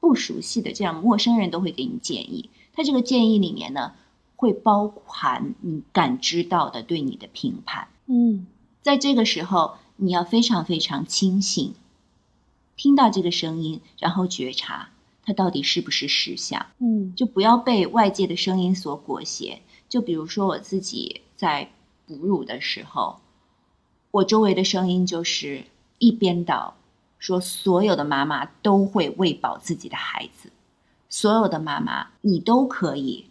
[0.00, 2.50] 不熟悉的这样陌生人都会给你建议。
[2.72, 3.92] 他这个建议里面呢，
[4.36, 7.88] 会包含你感知到的对你的评判。
[8.06, 8.46] 嗯，
[8.82, 11.74] 在这个时候，你要非常非常清醒，
[12.76, 14.90] 听到这个声音，然后觉察
[15.24, 16.66] 它到底是不是实相。
[16.78, 19.62] 嗯，就不要被外界的声音所裹挟。
[19.88, 21.70] 就比如说我自己在
[22.06, 23.20] 哺乳的时候，
[24.10, 25.64] 我周围的声音就是
[25.98, 26.74] 一边倒，
[27.18, 30.50] 说所有的妈妈都会喂饱自己的孩子，
[31.08, 33.26] 所有的妈妈你都可以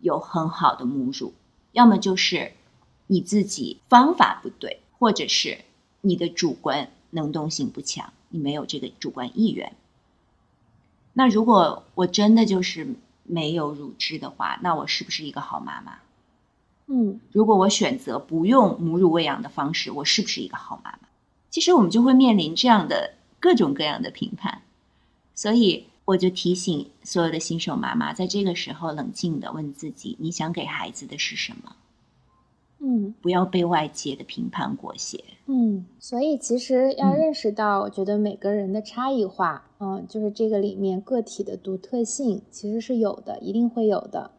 [0.00, 1.32] 有很好的母乳，
[1.72, 2.52] 要么就是。
[3.10, 5.64] 你自己方法不对，或者是
[6.02, 9.74] 你的主观能动性不强，你没有这个主观意愿。
[11.14, 16.00] 那如果我真的就是没有乳汁的话，那我是不是一个好妈妈？
[16.90, 21.08] 嗯，如果我选择不用母乳喂养的方式，我是不是一个好妈妈？
[21.50, 24.62] 其实我们就会面临这样的各种各样的评判。
[25.34, 31.76] 所以我就提醒所有的新手妈妈，在这个时候冷静的问自己：你想给孩子的是什么？
[32.80, 35.22] 嗯，不要被外界的评判裹挟。
[35.46, 44.30] 嗯，所以其实要认识到，我觉得每个人的差异化，嗯，就是这个里面个体的独特性其实是有的，一定会有的。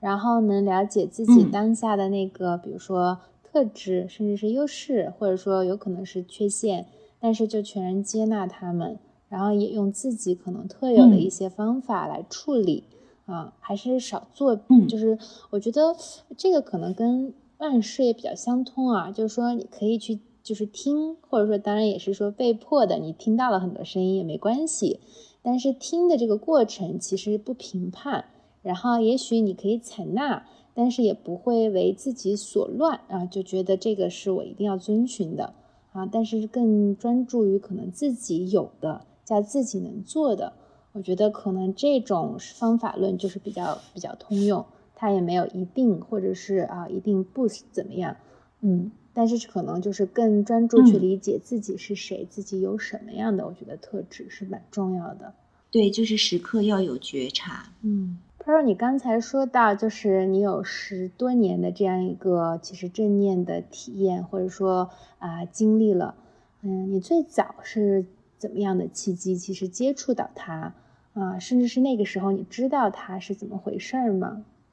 [0.00, 6.86] 然后能了解自己当下的那个，比如说特质，甚至是优势，或者说有可能是缺陷，
[7.20, 12.84] 但是就全然接纳他们，然后也用自己可能特有的一些方法来处理。
[13.26, 14.58] 啊，还是少做。
[14.68, 15.18] 嗯，就是
[15.50, 15.94] 我觉得
[16.36, 17.34] 这个可能跟。
[17.58, 25.00] 万事也比较相通啊，就是说你可以去就是听，或者说当然也是说被迫的，你听到了很多声音也没关系，
[25.42, 28.26] 但是听的这个过程其实不评判，
[28.62, 35.54] 然后也许你可以采纳，但是也不会为自己所乱啊，就觉得这个是我一定要遵循的
[35.92, 40.52] 啊，但是更专注于可能自己有的加自己能做的，
[40.92, 44.64] 我觉得可能这种方法论就是比较比较通用。
[45.00, 48.16] 它也没有一定，或者是啊，一定不怎么样，
[48.62, 55.32] 嗯，但是可能就是更专注去理解自己是谁，自己有什么样的，我觉得特质是蛮重要的。
[55.70, 57.72] 对，就是时刻要有觉察。
[57.82, 58.18] 嗯
[58.48, 66.14] p r 你刚才说到，就是你有十多年的这样一个其实正念的体验，或者说啊经历了，
[66.62, 68.06] 嗯，你最早是
[68.38, 70.72] 怎么样的契机，其实接触到它
[71.12, 74.42] 啊，甚至是那个时候你知道它是怎么回事儿吗？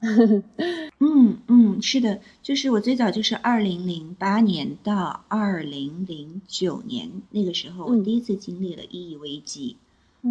[0.98, 9.76] 嗯嗯，是的，就是我最早就是二零零八年到二零零九年那个时候，我第一次经历了意义危机。
[9.78, 9.85] 嗯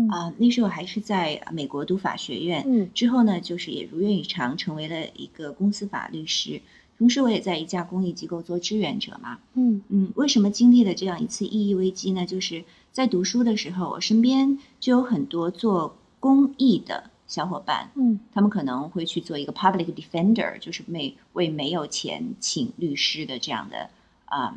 [0.09, 2.63] 啊，那时候还是在美国读法学院。
[2.67, 6.61] 嗯，之后呢，就是也如愿以偿成为了一个公司法律师，
[6.97, 9.39] 同时我也在一家公益机构做志愿者嘛。
[9.53, 12.25] 嗯嗯，为什么经历了这样一次意义危机呢？
[12.25, 17.11] 就是在读书的时候，我身边就有很多做公益的。
[17.27, 23.89] 小伙伴，嗯，他们可能会去做一个 public defender，就是为为没有钱请律师的这样的
[24.25, 24.55] 啊，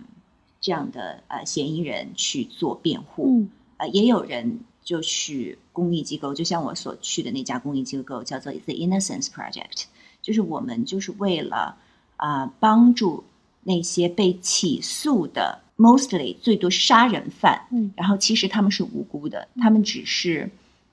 [0.61, 9.85] 这样的呃嫌疑人去做辩护，嗯，呃，也有人就去公益机构，就像我所去的那家公益机构叫做 The Innocence Project，
[10.23, 11.77] 就是我们就是为了
[12.17, 13.25] 啊帮助
[13.65, 20.51] 那些被起诉的 mostly 最多杀人犯，嗯，然后其实他们是无辜的，他们只是。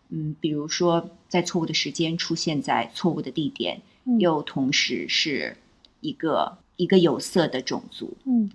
[0.09, 3.81] 嗯，比如说在错误的时间出现在错误的地点，
[4.19, 5.57] 又同时是
[5.99, 8.51] 一个一个有色的种族，嗯，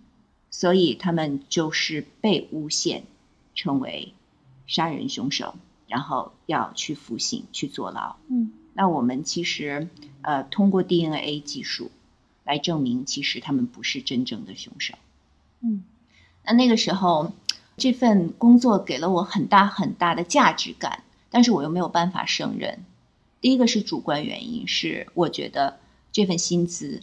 [0.49, 3.03] 所以他们就是被诬陷
[3.57, 4.14] 成为
[4.70, 5.56] 杀人凶手，
[5.88, 8.14] 然后要去服刑去坐牢。
[8.28, 9.88] 嗯那我们其实
[10.22, 11.90] 呃通过 DNA 技术
[12.44, 14.94] 来证明，其实他们不是真正的凶手。
[15.60, 15.82] 嗯
[16.44, 17.32] 那那个时候，
[17.76, 22.84] 这份工作给了我很大很大的价值感，但是我又没有办法胜任。
[23.40, 25.80] 第一个是主观原因，是我觉得
[26.12, 27.02] 这份薪资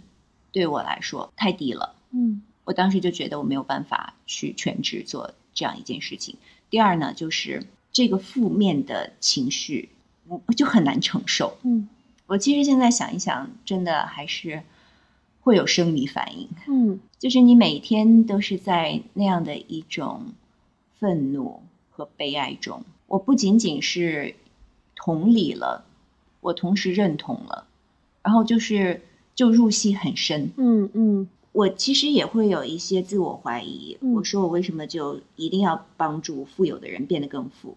[0.54, 6.38] 对我来说太低了，嗯我当时就觉得我没有办法去全职做这样一件事情。
[6.70, 9.90] 第二呢，就是这个负面的情绪，
[10.28, 11.58] 我我就很难承受。
[11.64, 11.88] 嗯
[12.28, 14.62] 我其实现在想一想，真的还是
[15.40, 16.50] 会有生理反应。
[16.68, 20.34] 嗯就是你每天都是在那样的一种
[21.00, 22.84] 愤怒和悲哀中。
[23.08, 24.36] 我不仅仅是
[24.96, 25.86] 同理了，
[26.42, 27.66] 我同时认同了，
[28.22, 29.02] 然后就是
[29.34, 30.52] 就入戏很深。
[30.58, 37.76] 嗯嗯我其实也会有一些自我怀疑，嗯我说我为什么就一定要帮助富有的人变得更富，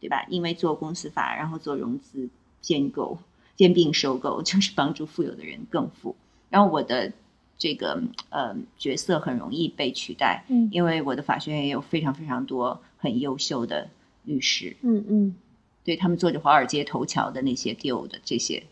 [0.00, 0.24] 对吧？
[0.30, 2.30] 因为做公司法，然后做融资
[2.62, 3.18] 兼购、
[3.54, 6.16] 兼并收购， 就是帮助富有的人更富。
[6.48, 7.12] 然后我的
[7.58, 13.90] 这个呃角色很容易被取代，嗯因为我的法学院也有非常非常多很优秀的
[14.24, 15.36] 律师，嗯嗯
[15.84, 18.62] 对他们做着华尔街头条的那些 deal 的这些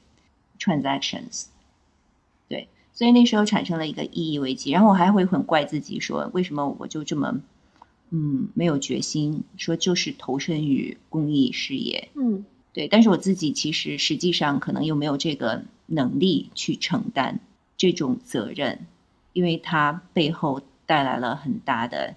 [0.59, 1.49] transactions，
[2.49, 7.43] 对，所以那时候产生了一个意义危机，然后我还会很怪自己说，为什么我就这么
[8.11, 17.41] 嗯没有决心，说就是投身于公益事业，嗯对，但是我自己其实实际上可能又没有这个能力去承担
[17.77, 18.87] 这种责任，
[19.33, 22.17] 因为它背后带来了很大的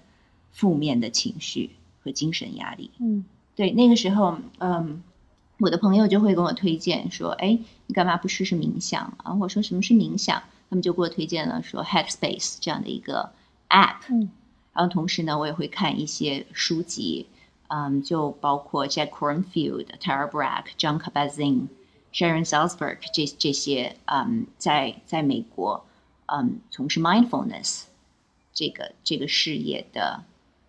[0.50, 1.70] 负面的情绪
[2.02, 2.90] 和精神压力。
[2.98, 3.24] 嗯
[3.54, 5.02] 对，那个时候，嗯，
[5.58, 13.32] 我的朋友就会跟我推荐说：“哎，你干嘛不试试冥想啊？”我说：“什么是冥想？”他们就给我推荐了说 Headspace 这样的一个
[13.68, 13.98] app。
[14.08, 14.30] 嗯
[14.72, 17.26] 然后同时呢，我也会看一些书籍，
[17.66, 21.66] 嗯，就包括 Jack Kornfield、Tara Brach、John Kabat-Zinn、
[22.14, 25.84] Sharon Salzberg 这这些，嗯，在在美国，
[26.26, 27.82] 嗯，从事 mindfulness
[28.54, 30.22] 这个这个事业的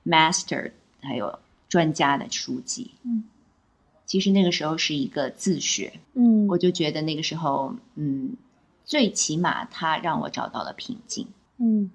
[0.03, 0.71] master
[1.01, 1.37] 还有
[1.69, 2.91] 专家的书籍。
[3.03, 3.25] 嗯，
[4.07, 8.35] 其实那个时候是一个自学，嗯我就觉得那个时候，嗯，
[8.91, 11.27] 最起码它让我找到了平静。
[11.59, 11.89] 嗯，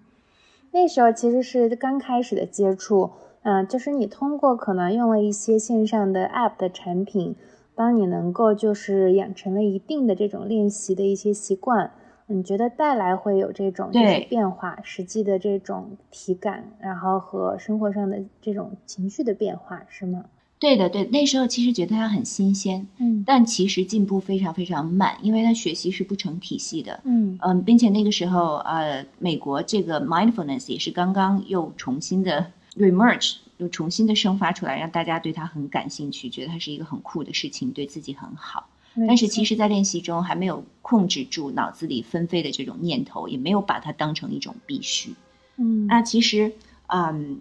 [0.70, 3.10] 那时候其实是刚开始的接触，
[3.42, 7.36] 嗯、就是你通过可能用了一些线上的 App 的产品，
[7.74, 11.90] 帮你能够就是养成了一定的这种练习的一些习惯，
[12.28, 20.24] 你觉得带来会有这种就是对变化，实际的这种体感，然后和生活上的这种情绪的变化，是吗？
[20.58, 26.98] 对的，对，那时候其实觉得它很新鲜，嗯但其实进步非常非常慢，因为它学习是不成体系的。
[27.04, 38.68] 嗯嗯，并且那个时候，呃，美国这个 mindfulness 也是刚刚又重新的 remerge，又重新的生发出来，让大家对它很感兴趣，觉得它是一个很酷的事情，对自己很好。
[39.06, 45.12] 但是其实实，在练习中还没有控制住脑子里纷飞的这种念头，也没有把它当成一种必须。
[45.58, 46.54] 嗯那其实，
[46.86, 47.40] 嗯，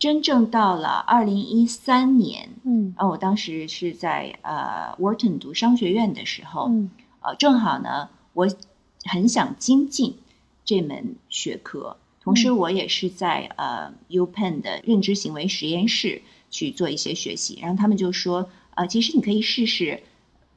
[0.00, 2.94] 真正到了二零一三年，嗯。
[2.96, 6.90] 啊，我当时是在呃 Wharton 读商学院的时候，嗯。
[7.20, 8.48] 呃，正好呢，我
[9.04, 10.16] 很想精进
[10.64, 12.56] 这门学科，同时嗯。
[12.56, 20.02] 我也是在呃 UPenn 的认知行为实验室去做一些学习，然后他们就说，呃，其实你可以试试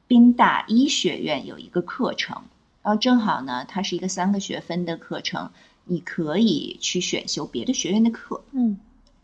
[0.08, 2.44] 宾大医学院有一个课程，
[2.82, 5.50] 然后正好呢，它是一个三个学分的课程，
[5.84, 8.78] 你可以去选修别的学院的课，嗯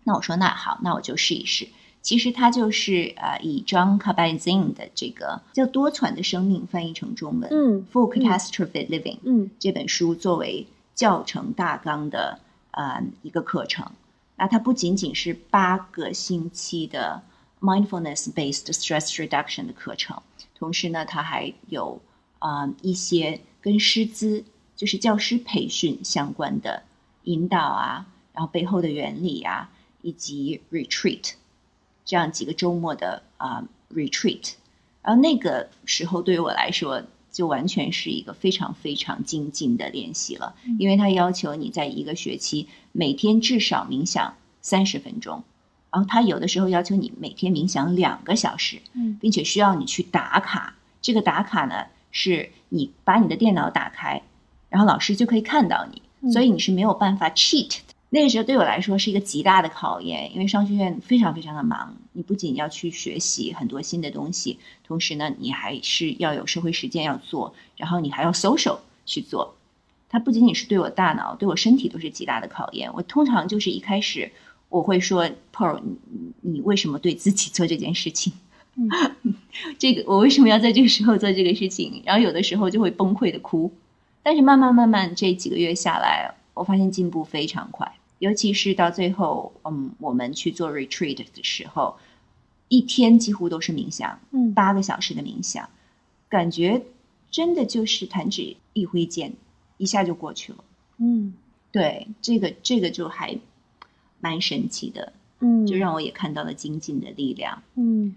[0.04, 1.68] 那我说那好，那我就试一试。
[2.02, 12.40] 其实它就是呃以 John Kabat-Zinn 的这个叫《多舛的生命》翻译成中文，嗯 Full Catastrophe Living》嗯这本书作为教程大纲的
[12.70, 13.86] 呃一个课程。
[14.36, 17.22] 那它不仅仅是八个星期的
[17.60, 20.22] mindfulness-based stress reduction 的课程，
[20.58, 22.00] 同时呢，它还有
[22.38, 24.42] 啊、呃一些跟师资，
[24.74, 26.82] 就是教师培训相关的
[27.24, 29.70] 引导啊，然后背后的原理啊，
[30.02, 31.32] 以及 retreat
[32.04, 34.52] 这样几个周末的啊、retreat。
[35.02, 45.42] 然后那个时候对于我来说，就完全是一个非常非常精进的练习了，因为它要求你在一个学期每天至少冥想三十分钟，
[45.90, 50.74] 然后它有的时候要求你每天冥想两个小时，嗯并且需要你去打卡。
[51.00, 54.20] 这个打卡呢，是你把你的电脑打开，
[54.68, 57.89] 然后老师就可以看到你，嗯所以你是没有办法 cheat 的。
[58.12, 69.54] 那个时候对我来说是一个极大的考验，因为商学院非常非常的忙，你不仅要去学习很多新的东西，同时呢，你还是要有社会实践要做，然后你还要 social 去做，
[70.08, 72.92] 它不仅仅是对我大脑，对我身体都是极大的考验。
[72.94, 74.32] 我通常就是一开始
[74.68, 78.32] 我会说，Pearl，你你为什么对自己做这件事情？
[79.78, 82.02] 这个我为什么要在这个时候做这个事情？
[82.04, 83.72] 然后有的时候就会崩溃的哭。
[84.24, 87.92] 但是慢慢慢慢这几个月下来，我发现进步非常快。
[88.20, 91.96] 尤其是到最后，嗯，我们去做 retreat 的时候，
[92.68, 95.68] 一天几乎都是冥想，嗯八个小时的冥想，
[96.28, 96.82] 感觉
[97.30, 99.32] 真的就是弹指一挥间，
[99.78, 100.62] 一下就过去了。
[100.98, 101.34] 嗯
[101.72, 103.38] 对，这个这个就还
[104.20, 107.62] 蛮神奇的，嗯，就让我也看到了精进的力量。
[107.74, 108.14] 嗯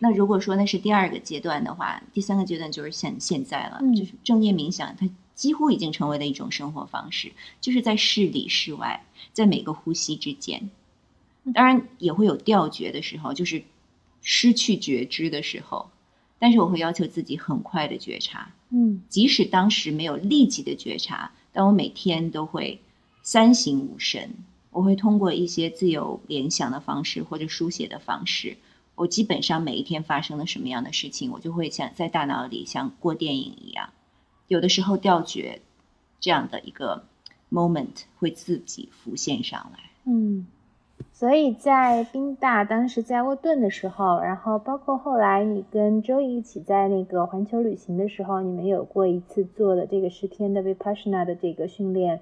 [0.00, 10.70] 那如果说那是第二个阶段的话，第三个阶段就是现现在了，嗯就是正念冥想，它几乎已经成为了一种生活方式，就是在室里室外，在每个呼吸之间，
[11.54, 13.64] 当然也会有掉觉的时候，就是
[14.20, 15.90] 失去觉知的时候，
[16.38, 22.80] 但是我会要求自己很快的觉察，嗯即使当时没有立即的觉察，但我每天都会
[23.22, 24.30] 三省吾身。
[24.70, 28.56] 我会通过一些自由联想的方式或者书写的方式，
[28.96, 33.90] 我基本上每一天发生了什么样的事情，我就会像在大脑里像过电影一样，
[34.48, 35.62] 有的时候掉觉
[36.18, 37.06] 这样的一个
[37.54, 39.78] moment 会自己浮现上来。
[40.04, 40.46] 嗯，
[41.12, 52.20] 所以在宾大当时在沃顿的时候，然后包括后来你跟周易一起在那个环球旅行的时候，你们有过一次做的这个十天的 Vipassana 的这个训练。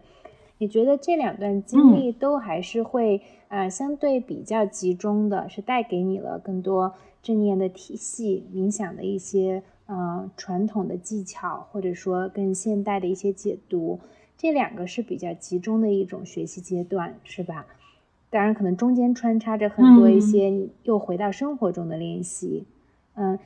[0.58, 13.98] 你觉得这两段经历都还是会呃相对比较集中的，是带给你了更多正念的体系、冥想的一些呃传统的技巧，或者说更现代的一些解读。
[14.42, 17.64] 这两个是比较集中的一种学习阶段，是吧？
[18.28, 22.64] 当然，可能中间穿插着很多一些你又回到生活中的练习。
[23.14, 23.38] 嗯，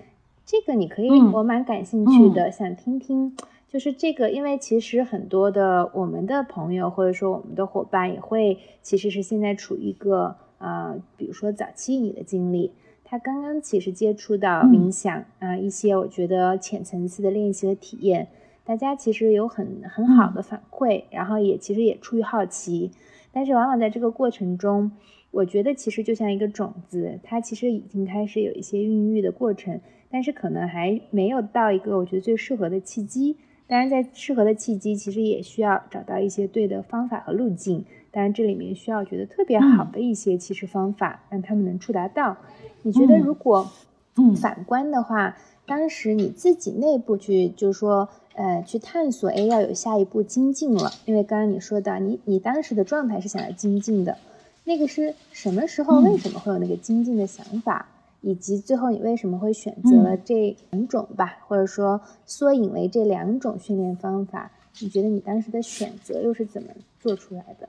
[0.47, 3.37] 这个你可以，嗯我蛮感兴趣的，想听听。
[3.69, 12.71] 就是这个，因为其实很多的我们的朋友或者说我们的伙伴也会，其实是现在处于一个呃，比如说早期你的经历，
[13.05, 18.29] 他刚刚其实接触到嗯冥想啊、一些我觉得浅层次的练习和体验，
[18.67, 22.91] 大家其实有很很好的反馈，然后也其实也出于好奇，
[23.33, 24.91] 但是往往在这个过程中，
[25.31, 33.37] 我觉得其实就像一个种子，它其实已经开始有一些孕育的过程，但是可能还没有到一个我觉得最适合的契机。
[33.69, 37.85] 当然，在适合的契机，其实也需要找到一些对的方法和路径。
[38.13, 42.37] 当然，这里面需要觉得特别好的一些其实方法，让他们能触达到。
[42.83, 43.69] 你觉得嗯如果
[44.17, 45.37] 嗯反观的话，
[45.67, 50.93] 当时你自己内部去，就是说，呃，去探索，哎，要有下一步精进了。
[51.05, 54.17] 因为刚刚你说的，你你当时的状态是想要精进的，
[54.65, 56.01] 那个是什么时候？
[56.01, 57.89] 嗯为什么会有那个精进的想法？
[58.23, 64.51] 以及最后你为什么会选择了这两种吧，或者说缩影为这两种训练方法？
[64.81, 66.69] 你觉得你当时的选择又是怎么
[67.01, 67.69] 做出来的？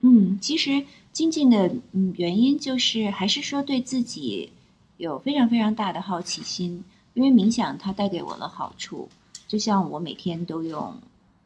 [0.00, 4.52] 嗯，其实精进的嗯原因就是还是说对自己
[4.96, 6.84] 有非常非常大的好奇心，
[7.14, 9.08] 因为冥想它带给我的好处，
[9.46, 10.94] 就像我每天都用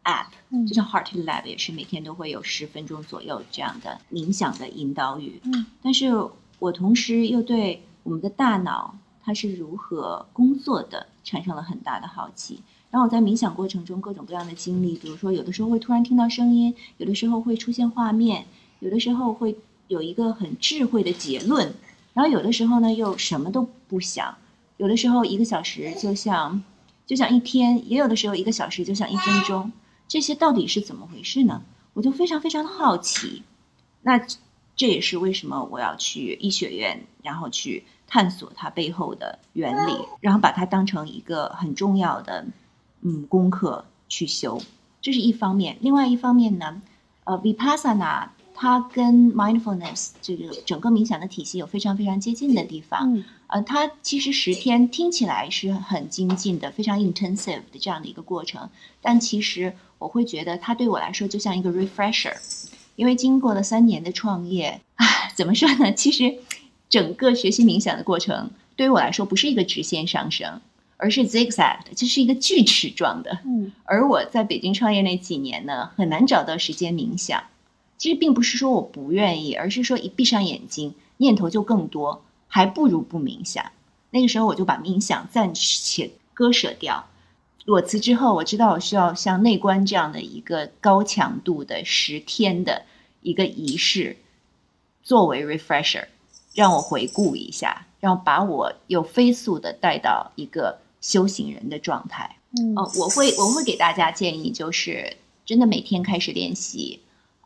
[0.05, 0.67] app，嗯。
[0.67, 5.67] 就像 Heart Lab 也是每天都会有十分钟左右这样的冥想的引导语，嗯。
[5.83, 6.13] 但是
[6.59, 12.61] 我同时又对我们的大脑它是如何工作的产生了很大的好奇。
[12.91, 18.45] 然后我在冥想过程中各种各样的经历，比如说有的时候会突然听到声音，有的时候会出现画面，
[18.81, 21.73] 有的时候会有一个很智慧的结论，
[22.13, 24.37] 然后有的时候呢又什么都不想，
[24.77, 26.63] 有的时候一个小时就像
[27.07, 29.73] 就像一天，也有的时候一个小时就像一分钟，
[30.09, 31.63] 这些到底是怎么回事呢？
[31.95, 33.43] 我就非常非常的好奇。
[34.03, 34.21] 那
[34.77, 42.47] 这也是为什么我要去医学院，然后去探索它背后的原理，然后把它当成一个很重要的
[43.03, 44.63] 嗯功课去修，
[45.03, 45.77] 这是一方面。
[45.81, 46.81] 另外一方面呢，
[47.25, 53.15] 呃，vipassana 它跟 mindfulness 这个整个冥想的体系有非常非常接近的地方。
[53.15, 58.71] 嗯呃，它其实十天听起来是很精进的，非常 intensive 的这样的一个过程，
[59.03, 62.37] 但其实我会觉得它对我来说就像一个 refresher，
[62.95, 65.93] 因为经过了三年的创业，啊， 怎么说呢？
[65.93, 66.37] 其实
[66.89, 70.61] 整个学习冥想的过程对于我来说不是一个直线上升，
[70.97, 73.41] 而是 zigzag 的，就是一个锯齿状的。
[73.45, 77.43] 嗯而我在北京创业那几年呢，很难找到时间冥想。
[78.01, 83.73] 其实并不是说我不愿意，而是说一闭上眼睛，念头就更多，还不如不冥想。
[84.09, 87.05] 那个时候我就把冥想暂且割舍掉。
[87.67, 92.87] 裸辞之后，我知道我需要像内观这样的一个高强度的十天的
[93.21, 94.17] 一个仪式，
[95.03, 96.07] 作为 refresher，
[96.55, 102.39] 让我回顾一下，然后把我又飞速的带到一个修行人的状态。
[102.59, 107.01] 嗯哦，我会我会给大家建议，就是真的每天开始练习，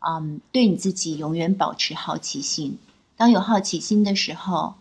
[0.07, 2.79] 嗯，对你自己永远保持好奇心。
[3.17, 4.75] 当有好奇心的时候，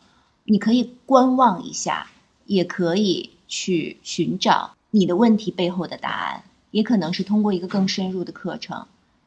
[0.45, 2.07] 你可以观望一下，
[2.45, 8.86] 也可以去寻找你的问题背后的答案，也可能是通过一个更深入的课程，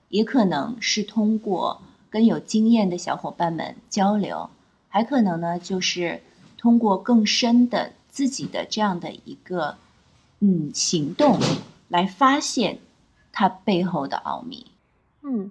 [0.09, 1.81] 也可能是通过
[2.11, 4.51] 跟有经验的小伙伴们交流，
[4.89, 6.23] 还可能呢就是
[6.59, 9.77] 通过更深的自己的这样的一个
[10.41, 11.39] 嗯行动
[11.89, 12.79] 来发现
[13.33, 14.67] 它背后的奥秘。
[15.23, 15.51] 嗯，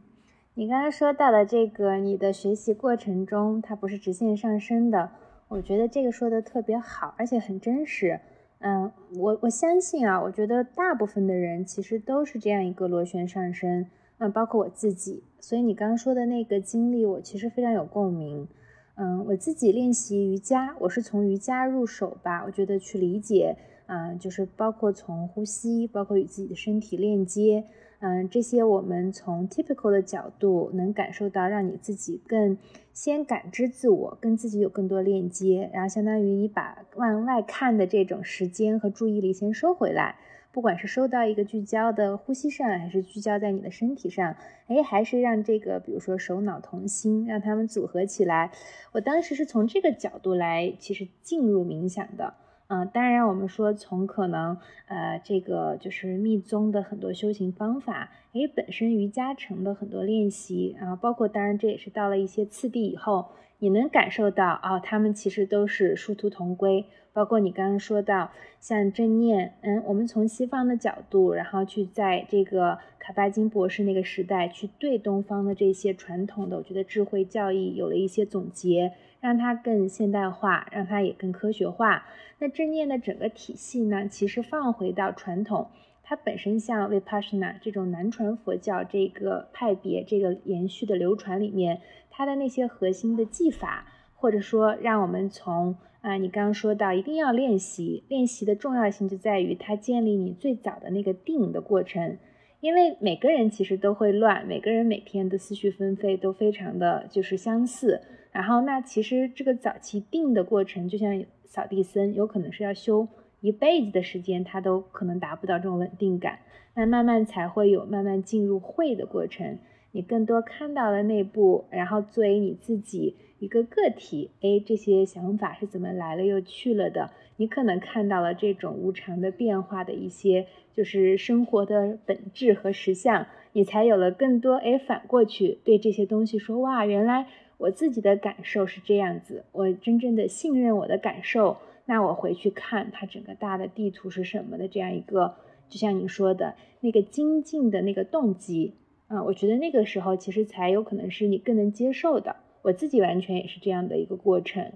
[0.57, 5.11] 你刚刚说到的这个，你的学习过程中它不是直线上升的，
[5.49, 8.21] 我觉得这个说的特别好，而且很真实。
[8.59, 13.85] 嗯，我我相信啊，我觉得大部分的人其实都是这样一个螺旋上升，
[14.17, 15.25] 嗯，包括我自己。
[15.41, 18.47] 所以你刚刚说的那个经历，我其实非常有共鸣。
[18.95, 27.65] 嗯，我自己练习瑜伽，我是从瑜伽入手吧，我觉得去理解，啊、就是包括从呼吸，包括与自己的身体链接，
[28.07, 32.55] 嗯，这些我们从 typical 的角度能感受到，让你自己更
[32.93, 40.17] 先感知自我，跟自己有更多链接，然后相当于你把往外看的这种时间和注意力先收回来，
[40.51, 44.35] 不管是收到一个聚焦的呼吸上，还是聚焦在你的身体上，
[44.67, 48.51] 哎，还是让这个比如说手脑同心，让它们组合起来。
[48.91, 52.35] 我当时是从这个角度来，其实进入冥想的。
[52.67, 54.57] 嗯，当然，我们说从可能
[54.87, 63.27] 呃，这个就是密宗的很多修行方法，诶，本身瑜伽城的很多练习，然后包括当然这也是到了一些次第以后，
[63.59, 66.85] 你能感受到啊、他们其实都是殊途同归。
[67.13, 78.91] 包括你刚刚说到像正念，嗯，我们从西方的角度，然后去在这个卡巴金博士那个时代去对东方的这些传统的，我觉得智慧教义有了一些总结，
[79.25, 82.05] 让它更现代化，让它也更科学化。
[82.37, 85.67] 那正念的整个体系呢，其实放回到传统，
[86.03, 102.19] 它本身像 Vipassana 这种南传佛教这个派别这个延续的流传里面，它的那些核心的技法，或者说让我们从啊，你刚刚说到一定要练习，练习的重要性就在于它建立你最早的那个定的过程。
[102.61, 108.01] 因为每个人其实都会乱，每个人每天的思绪纷飞都非常的就是相似。
[108.35, 113.07] 然后那其实这个早期定的过程，就像扫地僧，有可能是要修
[113.39, 116.39] 一辈子的时间，他都可能达不到这种稳定感。
[116.73, 119.57] 那慢慢才会有慢慢进入会的过程，
[119.93, 127.11] 你更多看到了内部，然后作为你自己一个个体，哎，这些想法是怎么来了又去了的？
[127.37, 137.27] 你可能看到了这种无常的变化的一些，就是生活的本质和实相，你才有了更多哎反过去对这些东西说哇，原来
[137.57, 145.35] 我自己的感受是这样子，我真正的信任我的感受，那我回去看它整个大的地图是什么的这样一个，
[145.69, 148.75] 就像你说的那个精进的那个动机，
[149.07, 152.35] 嗯，我觉得那个时候其实才有可能是你更能接受的。
[152.63, 154.71] 我自己完全也是这样的一个过程。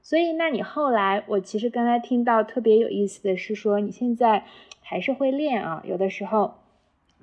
[0.00, 4.44] 所以，那你后来，我其实刚才听到特别有意思的是说，你现在
[4.80, 6.54] 还是会练啊，有的时候，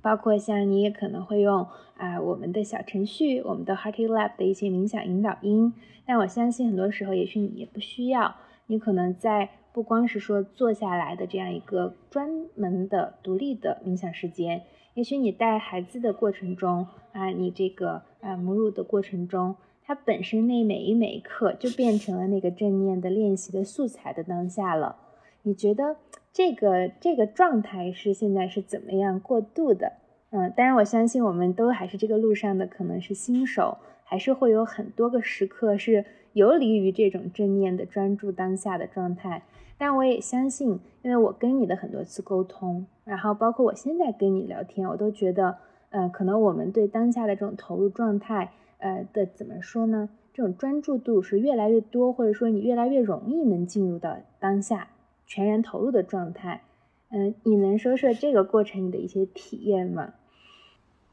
[0.02, 5.74] 包括像你也可能会用啊、我们的小程序，我们的 Hearty Lab 的一些冥想引导音，
[6.06, 8.36] 但我相信很多时候，也许你也不需要，
[8.68, 14.64] 你可能在不光是说坐下来的这样一个专门的独立的冥想时间，
[14.96, 19.56] 也许你带孩子的过程中啊，你这个啊母乳的过程中。
[19.84, 24.96] 它本身那每一每一刻就变成了那个正念的练习的素材的当下了。
[25.42, 25.98] 你觉得
[26.34, 29.94] 这个这个状态是现在是怎么样过渡的？
[30.32, 39.44] 嗯，当然我相信我们都还是这个路上的，可能是新手，还是会有很多个时刻是游离于这种正念的专注当下的状态。
[39.78, 45.58] 但我也相信，因为我跟你的很多次沟通，然后包括我现在跟你聊天，我都觉得，
[45.90, 48.52] 呃，可能我们对当下的这种投入状态。
[48.84, 50.10] 呃的怎么说呢？
[50.34, 54.88] 这种专注度是越来越多，或者说你越来越容易能进入到当下
[55.32, 56.62] 全然投入的状态。
[57.08, 60.14] 嗯，你能说说这个过程你的一些体验吗？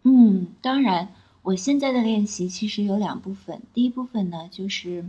[0.02, 3.62] 嗯，当然，我现在的练习其实有两部分。
[3.72, 5.04] 第一部分呢，就是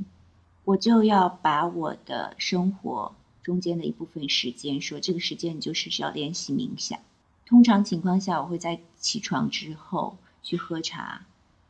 [0.64, 6.99] 我就要把我的生活中间的一部分时间，说这个时间你就是需要练习冥想。
[7.47, 11.26] 通常情况下，我会在起床之后去喝茶。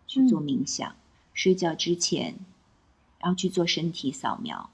[0.08, 0.94] 去做冥想，
[1.34, 2.34] 睡觉之前，
[3.20, 4.70] 然后去做身体扫描，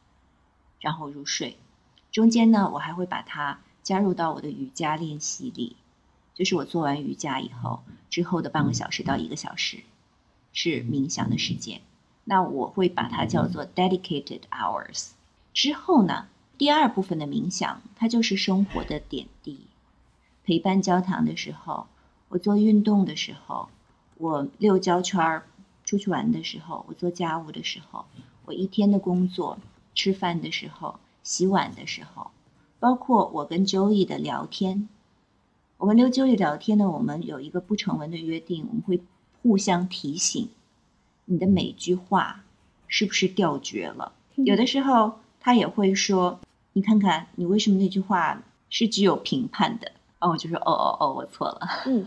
[0.80, 1.58] 然后入睡。
[2.16, 5.76] 中间呢，我还会把它加入到我的瑜伽练习里，
[6.34, 9.80] 就是我做完瑜伽以后，之后的半个小时到一个小时
[10.54, 11.82] 是冥想的时间。
[12.24, 15.10] 那我会把它叫做 dedicated hours。
[15.54, 19.68] 之后呢，第二部分的冥想，它就是生活的点滴，
[20.46, 21.88] 陪伴交谈的时候，
[22.30, 23.68] 我做运动的时候，
[24.16, 25.44] 我遛胶圈儿，
[25.84, 28.06] 出去玩的时候，我做家务的时候，
[28.46, 29.60] 我一天的工作，
[29.94, 32.32] 吃饭的时候，洗碗的时候，
[32.80, 34.88] 包括我跟 Joey 的聊天。
[35.76, 39.02] 我跟刘 Joey 聊天呢，我们有一个不成文的约定，我们会
[39.42, 40.48] 互相提醒
[41.26, 42.46] 你的每句话
[42.88, 44.14] 是不是掉绝了。
[44.36, 46.40] 有的时候他也会说。
[46.78, 49.94] 你看看，你为什么那句话是具有评判的？
[50.20, 51.62] 然后我就说，哦哦哦，我错了。
[51.86, 52.06] 嗯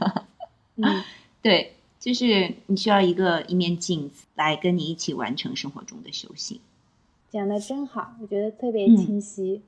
[0.76, 1.04] 嗯，
[1.40, 6.60] 对，就是你需要一个一面镜子来跟你一起完成生活中的修行。
[7.30, 9.62] 讲的真好，我觉得特别清晰。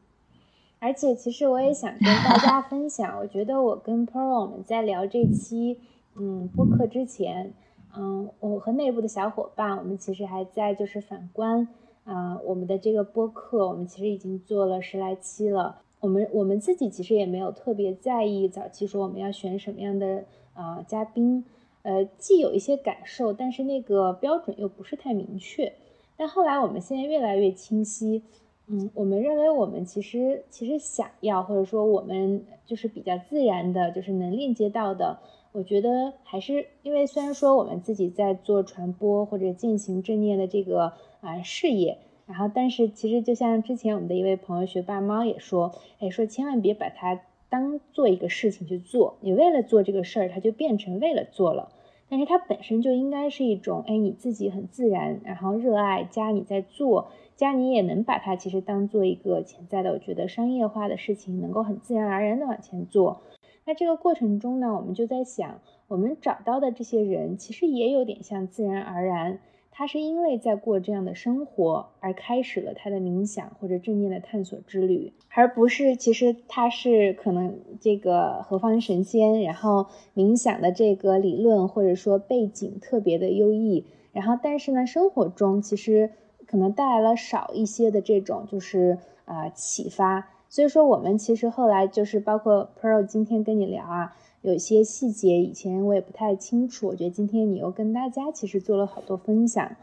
[0.79, 5.79] 而且，其实我也想跟大家 分享，我觉得我跟 Pearl 我们在聊这期
[6.17, 7.53] 嗯播客之前，
[7.95, 11.69] 嗯，我和内部的小伙伴，我们其实还在就是反观。
[12.05, 15.83] 啊，我们的这个播客，我们其实已经做了十来期了。
[16.01, 21.45] 我们我们自己其实也没有特别在意早期说我们要选什么样的啊嘉宾，
[21.83, 25.75] 呃，既有一些感受，但是那个标准又不是太明确。
[26.21, 28.23] 但后来我们现在越来越清晰，
[28.67, 35.19] 嗯，我们认为我们其实其实想要或者说我们就是比较自然的，就是能链接到的。
[35.53, 40.93] 我觉得还是因为虽然说我们自己在做传播或者进行正念的这个。
[41.23, 51.73] 啊，事业，然后，但是其实就像之前我们的一位朋友学霸猫也说，哎，说千万别把它当做一个事情去做，你为了做这个事儿，它就变成为了做了，
[52.11, 63.23] 但是它本身就应该是一种，哎，你自己很自然，然后热爱加你在做，加你也能把它其实当做一个潜在的，我觉得商业化的事情，能够很自然而然的往前做。
[63.65, 69.39] 那这个过程中呢，我们就在想，我们找到的这些人，其实也有点像自然而然。
[69.81, 86.11] 他是因为在过这样的生活而开始了他的冥想或者正念的探索之旅，而不是其实他是可能这个何方神仙，然后冥想的这个理论或者说背景特别的优异，然后但是呢，生活中其实
[86.47, 94.15] 可能带来了少一些的这种就是啊启发，所以说我们其实后来就是包括 Pro 今天跟你聊啊。
[94.43, 99.77] 有些细节以前我也不太清楚，我觉得今天你又跟大家其实做了好多分享。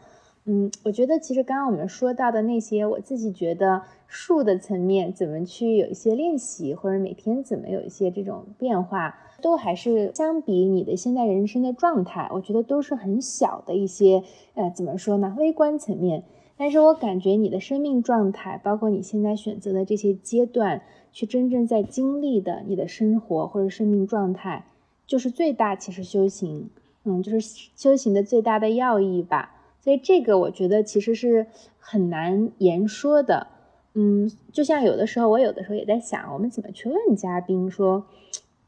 [0.46, 15.36] 嗯，我觉得其实刚刚我们说到的那些，我自己觉得术的层面怎么去有一些练习，或者每天怎么有一些这种变化，都还是相比你的现在人生的状态，我觉得都是很小的一些，呃，怎么说呢？
[15.38, 16.24] 微观层面。
[16.58, 20.82] 但是我感觉你的生命状态，包括你现在选择的这些阶段。
[21.10, 24.66] 去真正在经历的你的生活或者生命状态，
[25.06, 26.68] 就是最大其实修行，
[27.04, 29.56] 嗯，就是修行的最大的要义吧。
[29.80, 31.46] 所以这个我觉得其实是
[31.80, 33.48] 很难言说的，
[33.94, 38.04] 嗯，就像有的时候我有的时候也在想，我们怎么去问嘉宾说，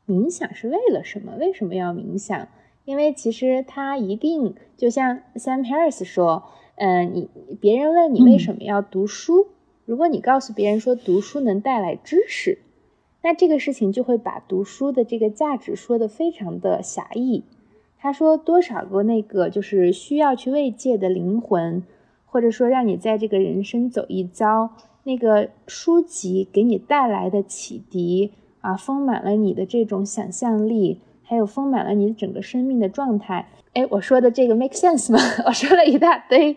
[0.09, 1.35] 冥想是为了什么？
[1.39, 2.49] 为什么要冥想？
[2.87, 6.43] 因为其实他一定就像 Sam Harris 说，
[6.77, 7.29] 嗯，你
[7.61, 9.49] 别人问你为什么要读书？
[9.85, 12.59] 如果你告诉别人说读书能带来知识，
[13.23, 17.45] 那这个事情就会把读书的这个价值说的非常的狭义。
[17.99, 21.83] 他说多少个那个就是需要去慰藉的灵魂，
[22.25, 24.71] 或者说让你在这个人生走一遭，
[25.05, 31.01] 那个书籍给你带来的启迪啊，丰满了你的这种想象力，
[31.31, 33.49] 还有丰满了你整个生命的状态。
[33.75, 35.21] 哎，我说的这个 make sense 吗？
[35.47, 36.53] 我说了一大堆，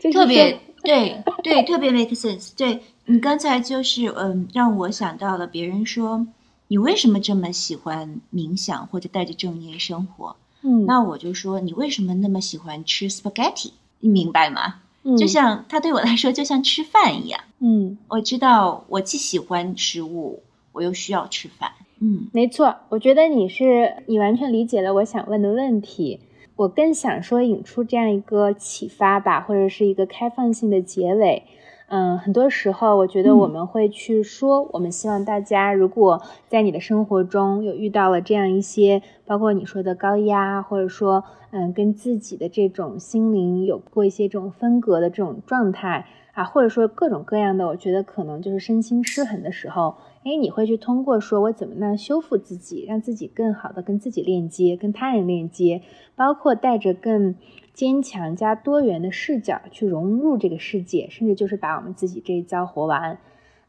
[0.00, 0.56] 就是特别。
[0.84, 2.52] 对对，特别 make sense。
[2.56, 6.24] 对你刚才就是嗯，让我想到了别人说
[6.68, 10.36] 你为什么这么喜欢冥想或者带着正念生活？
[10.62, 13.72] 嗯，那我就说你为什么那么喜欢吃 spaghetti？
[13.98, 14.82] 你明白吗？
[15.18, 17.40] 就像它对我来说就像吃饭一样。
[17.58, 21.72] 嗯，我知道我既喜欢食物，我又需要吃饭。
[22.04, 26.18] 嗯，没错，我觉得你是你完全理解了我想问的问题。
[26.56, 31.44] 我更想说引出这样一个启发吧，或者是一个开放性的结尾。
[31.86, 41.22] 嗯，很多时候我觉得我们会去说，我们希望大家如果在你的生活中有遇到了这样一些，包括你说的高压，或者说
[41.52, 49.96] 嗯跟自己的这种心灵有过一些这种分隔的这种状态啊，或者说各种各样的，我觉得可能就是身心失衡的时候。
[50.24, 55.82] 哎，你会去通过说，我怎么样修复自己，让自己更好的跟自己链接，跟他人链接，
[56.14, 57.34] 包括带着更
[57.74, 63.18] 坚强加多元的视角去融入这个世界，甚至就是把我们自己这一遭活完。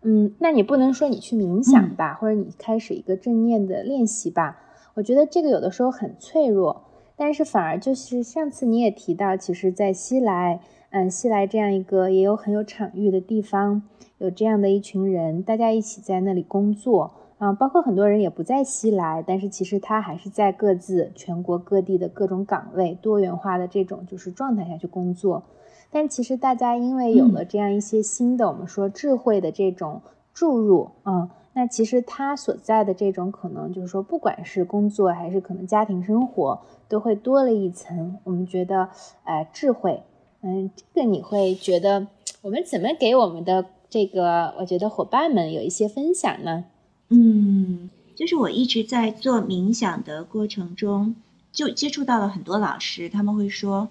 [0.03, 4.59] 嗯，那你不能说你去冥想吧，或者你开始一个正念的练习吧？
[4.93, 6.83] 我觉得这个有的时候很脆弱，
[7.17, 10.61] 但是反而就是上次你也提到，其实，在西来。
[10.93, 13.81] 嗯，西来这样一个也有很有场域的地方，
[14.19, 17.15] 有这样的一群人，大家一起在那里工作。
[17.39, 25.43] 啊，包括很多人也不在西来，但是其实他还是在各自全国各地的各种岗位、多元化的这种就是状态下去工作。
[25.89, 38.19] 但其实大家因为有了这样一些新的，我们说智慧的这种注入，嗯，那其实他所在的这种可能就是说，不管是工作还是可能家庭生活，都会多了一层。
[38.23, 38.89] 我们觉得，
[39.25, 40.03] 呃，智慧，
[40.45, 42.07] 嗯，这个你会觉得
[42.41, 46.65] 我们怎么给我们的这个，我觉得伙伴们有一些分享呢？
[47.07, 51.15] 嗯，就是我一直在做冥想的过程中，
[51.53, 53.87] 就接触到了很多老师，他们会说：“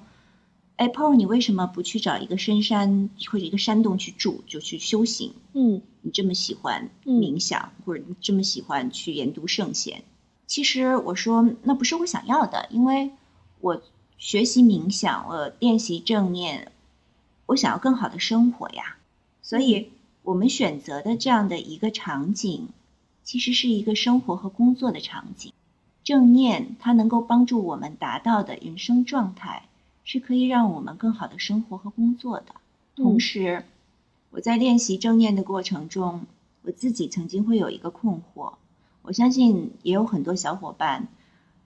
[0.76, 5.32] 哎，Paul，你为什么不去找一个深山或者一个山洞去住，就去修行？
[5.54, 10.02] 嗯，你这么喜欢冥想，或者你这么喜欢去研读圣贤？
[10.46, 13.10] 其实我说那不是我想要的，因为
[13.60, 13.80] 我
[14.22, 16.70] 学习冥想，我练习正念，
[17.46, 18.98] 我想要更好的生活呀。
[19.42, 19.90] 所以
[20.22, 22.68] 我们选择的这样的一个场景。”
[23.24, 25.52] 其实是一个生活和工作的场景，
[26.04, 29.64] 正念它能够帮助我们达到的人生状态，
[30.04, 32.54] 是可以让我们更好的生活和工作的。
[32.94, 33.64] 同时，
[34.30, 36.26] 我在练习正念的过程中，
[36.62, 38.54] 我自己曾经会有一个困惑，
[39.02, 41.08] 我相信也有很多小伙伴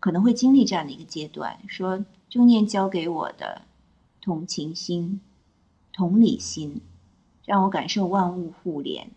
[0.00, 2.02] 可能会经历这样的一个阶段：说
[2.36, 3.62] 正念教给我的
[4.20, 5.22] 同情心、
[5.90, 6.82] 同理心，
[7.46, 9.10] 让我感受万物互联，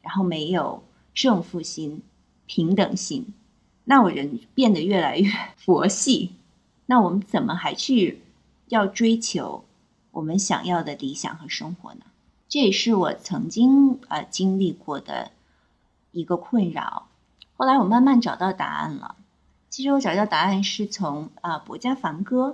[0.00, 0.82] 然后没有。
[1.12, 2.02] 胜负心、
[2.46, 3.34] 平等心，
[3.84, 6.32] 那我人变得越来越佛系。
[6.86, 8.22] 那我们怎么还去
[8.68, 9.64] 要追求
[10.12, 12.06] 我们想要的理想和生活呢？
[12.48, 15.30] 这也是我曾经呃经历过的
[16.12, 17.08] 一个困扰。
[17.54, 19.16] 后来我慢慢找到答案了。
[19.76, 22.48] 其实我找到答案是从啊《博家梵歌》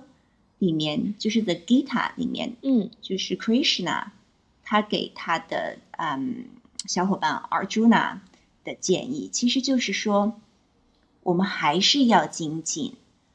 [0.58, 4.06] 里面，就是《The Gita》里面，嗯，就是 Krishna
[4.64, 6.46] 他给他的嗯
[6.88, 8.18] 小伙伴 Arjuna。
[8.64, 10.34] 的建议其实就是说，
[11.22, 12.94] 我们还是要精进，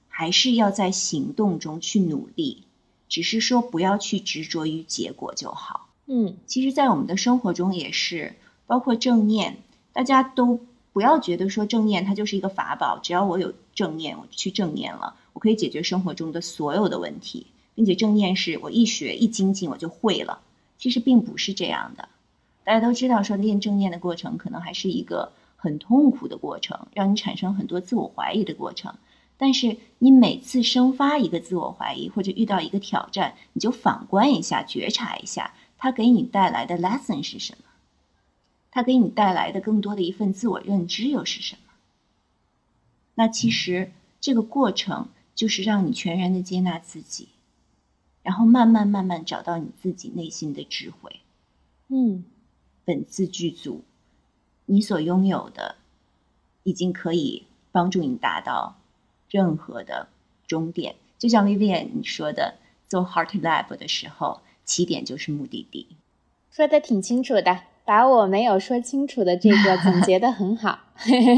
[0.10, 2.64] 还是要在行动中去努力，
[3.08, 5.88] 只是说不要去执着于结果就好。
[6.08, 8.36] 嗯，其实，在我们的生活中也是，
[8.66, 9.58] 包括正念，
[9.94, 10.60] 大家都
[10.98, 17.46] 不要觉得说正念它就是一个法宝，只要我有正念，我去正念了，我可以解决生活中的所有的问题，
[17.76, 20.40] 并且正念是我一学一精进我就会了。
[20.80, 22.10] 其实并不是这样的。
[22.64, 28.96] 大家都知道，说练正念的过程可能还是一个很痛苦的过程，让你产生很多自我怀疑的过程。
[29.38, 37.66] 但是你每次生发一个自我怀疑，或者遇到一个挑战，你就反观一下，觉察一下，它给你带来的 lesson 是什么？
[38.78, 41.74] 它给你带来的更多的一份自我认知又是什么？
[43.16, 47.30] 那其实这个过程就是让你全然的接纳自己，
[48.22, 51.22] 然后慢慢慢慢找到你自己内心的智慧。
[51.88, 52.24] 嗯。
[52.86, 53.84] 本自具足，
[54.68, 55.78] 你所拥有的
[56.62, 58.78] 已经可以帮助你达到
[59.28, 60.08] 任何的
[60.46, 60.96] 终点。
[61.18, 65.88] 就像 Vivian 你说的，做 Heart Lab 的时候，起点就是目的地。
[66.52, 67.64] 说的挺清楚的。
[67.88, 70.78] 把我没有说清楚的这个总结的很好，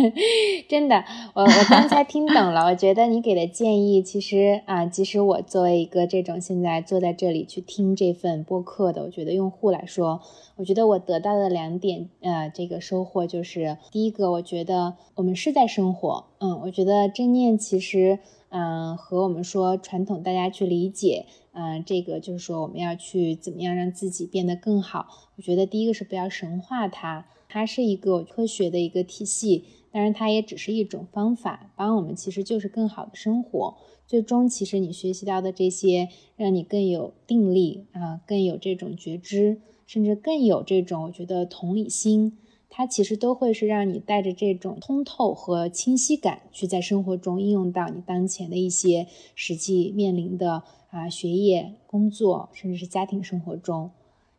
[0.68, 2.66] 真的，我我刚才听懂了。
[2.66, 10.22] 我觉得你给的建议，其实啊，即使我作为一个这种现在坐在这里去听这份播客的，我觉得用户来说，
[10.56, 18.18] 我觉得我得到的两点呃，这个收获就是，第一个，我觉得我们是在生活，嗯，我觉得正念其实。
[18.52, 25.08] 嗯，和我们说传统，大家去理解，嗯，这个就是说我们要去怎么样让自己变得更好。
[25.36, 33.78] 我觉得第一个是不要神化它，它是一个科学的一个体系，当然它也只是一种方法，帮我们其实就是更好的生活。
[34.06, 42.38] 最终，其实你学习到的这些，让你更有定力啊，更有这种觉知，甚至更有这种我觉得同理心。
[42.72, 53.92] 它其实都会是让你带着这种通透和清晰感，去在生活中应用到你当前的一些实际面临的啊学业、工作，甚至是家庭生活中。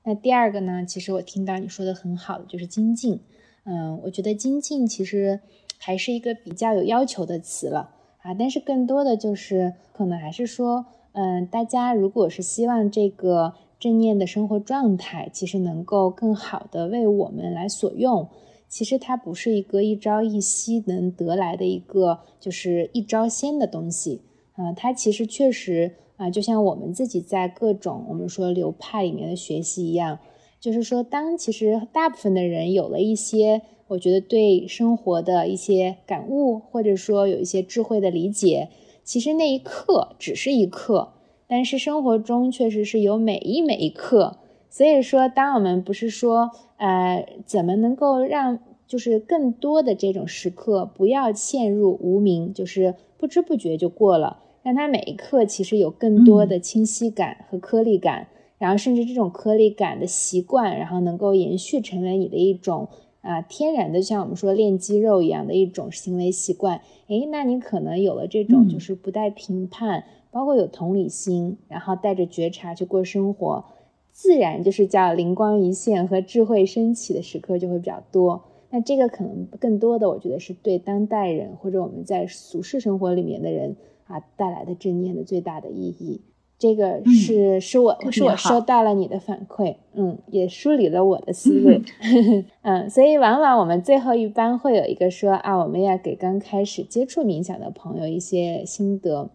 [0.05, 3.21] 那第二个呢，其实我听到你说的很好的就是精进。
[3.65, 5.41] 嗯，我觉得精进其实
[5.79, 7.91] 还是一个比较有要求的词了
[8.23, 13.55] 啊，但是更多的就是可能还是说，嗯，大家如果是希望这个。
[13.81, 18.29] 正念的生活状态其实能够更好的为我们来所用。
[18.69, 24.21] 其实它不是一个一朝一夕能得来的一个，就是一招鲜的东西
[24.53, 24.71] 啊。
[24.75, 30.19] 它其实确实啊，就像我们自己在各种我们说流派里面的学习一样，
[30.61, 38.69] 就是说，当其实大部分的人有了一些，我觉得对生活的一些感悟，或者说有一些智慧的理解，
[39.03, 41.15] 其实那一刻只是一刻。
[41.47, 44.37] 但是生活中确实是有每一每一刻。
[44.69, 62.89] 所以说，当我们不是说，呃，怎么能够让就是更多的这种时刻不要陷入无名，就是不知不觉就过了，让它每一刻其实有更多的清晰感和颗粒感，然后甚至这种颗粒感的习惯，然后能够延续成为你的一种
[63.23, 66.81] 啊天然的，像我们说练肌肉一样的一种行为习惯。
[67.09, 73.65] 诶，那你可能有了这种就是不带评判，包括有同理心，然后带着觉察去过生活。
[74.13, 78.45] 自然就是叫灵光一现和智慧升起的时刻就会比较多。
[78.69, 83.77] 那这个可能更多的，我觉得是对当代人或者我们在俗世生活里面的人
[84.11, 86.21] 啊带来的正念的最大的意义。
[86.59, 91.81] 这个是是我是我收到了你的反馈，嗯，也梳理了我的思路，
[92.61, 99.31] 嗯，所以往往我们最后一般会有一个说啊，我们要给刚开始接触冥想的朋友一些心得。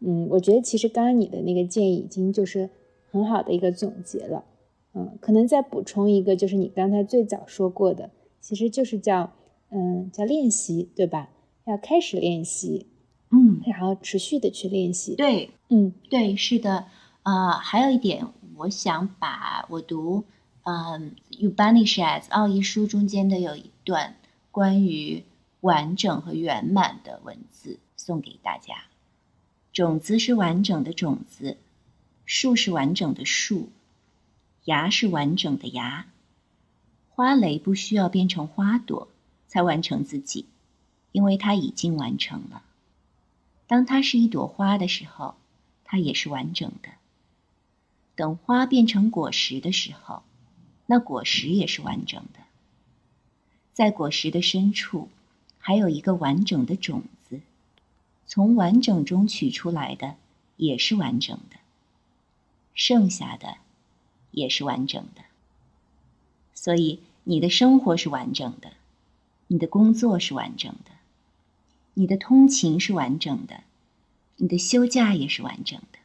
[0.00, 2.70] 嗯，我觉得其实刚刚你的那个建议已经就是。
[3.10, 4.44] 很好的一个总结了，
[4.94, 9.32] 嗯，可能再补充一个，就是你刚才最早说过的，其实就是叫，
[9.70, 11.30] 嗯，叫练习，对吧？
[11.64, 12.86] 要开始练习，
[13.30, 16.86] 嗯，然后持续的去练习，对，嗯，对，是的，
[17.22, 18.26] 呃，还有一点，
[18.56, 20.24] 我想把我读，
[20.62, 24.16] 嗯，Upanishads 奥义书中间的有一段
[24.50, 25.24] 关于
[25.60, 28.84] 完整和圆满的文字送给大家，
[29.72, 31.56] 种子是完整的种子。
[32.30, 33.70] 树是完整的树，
[34.66, 36.04] 芽是完整的芽，
[37.08, 39.08] 花蕾不需要变成花朵
[39.46, 40.44] 才完成自己，
[41.10, 42.62] 因为它已经完成了。
[43.68, 45.36] 当它是一朵花的时候，
[45.84, 46.88] 它也是完整的。
[48.16, 50.24] 等花变成果实的时候，
[50.86, 52.40] 那果实也是完整的。
[53.72, 55.08] 在果实的深处，
[55.58, 57.40] 还有一个完整的种子，
[58.26, 60.16] 从完整中取出来的
[60.56, 61.58] 也是完整的。
[62.74, 63.56] 剩下的
[64.30, 65.22] 也是完整的，
[66.54, 68.72] 所以你的生活是完整的，
[69.48, 70.90] 你的工作是完整的，
[71.98, 73.64] 你的通勤是完整的，
[74.36, 75.98] 你的休假也是完整的，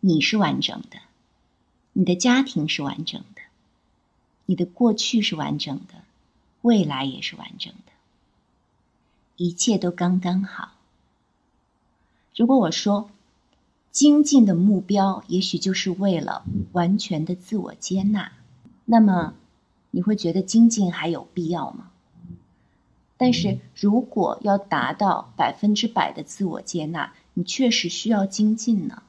[0.00, 0.98] 你是完整的，
[1.94, 3.40] 你的家庭是完整的，
[4.44, 6.04] 你的过去是完整的，
[6.60, 7.92] 未来也是完整的，
[9.36, 10.72] 一切都刚刚好。
[12.36, 13.10] 如果我说。
[13.90, 18.32] 精进的目标，也许就是为了完全的自我接纳。
[18.86, 19.34] 那么，
[19.90, 21.91] 你会觉得精进还有必要吗？
[23.22, 29.04] 但是如果要达到百分之百的自我接纳，你确实需要精进呢。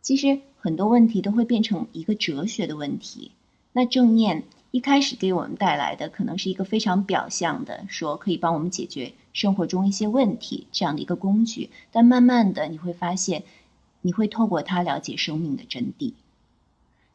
[0.00, 3.32] 其实很多问题都会变成一个哲学的问题。
[3.74, 11.68] 那正念一开始给我们带来的，可能是一个非常表象的，说可以帮我们解决生活中一些问题这样的一个工具。
[11.92, 13.42] 但慢慢的，你会发现。
[14.02, 16.12] 你会透过它了解生命的真谛，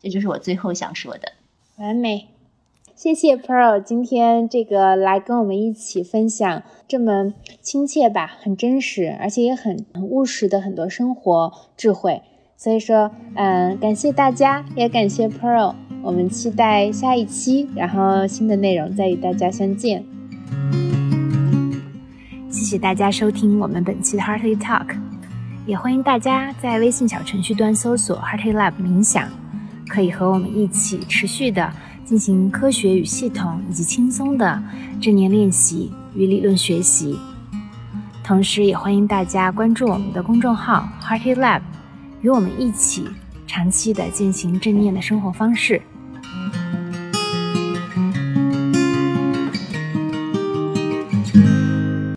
[0.01, 1.31] 这就是我最后想说的。
[1.77, 2.27] 完美，
[3.01, 12.21] 谢谢 Pearl 今天这个来跟我们一起分享这么亲切吧，很真实，而且也很很务实的很多生活智慧。
[12.55, 15.73] 所以说，嗯，感谢大家，也感谢 Pearl，
[16.03, 20.05] 我们期待下一期，然后新的内容再与大家相见。
[22.51, 24.95] 谢谢大家收听我们本期的 Hearty Talk。
[25.65, 29.27] 也欢迎大家在微信小程序端搜索 Hearty Lab 冥想，
[29.87, 31.67] 可以和我们一起持续的
[32.11, 34.61] 进行科学与系统以及轻松的
[34.99, 37.17] 正念练习与理论学习。
[38.21, 41.61] 同时，也欢迎大家关注我们的公众号 Hearty Lab，
[42.19, 43.07] 与我们一起
[43.47, 45.81] 长期的进行正念的生活方式。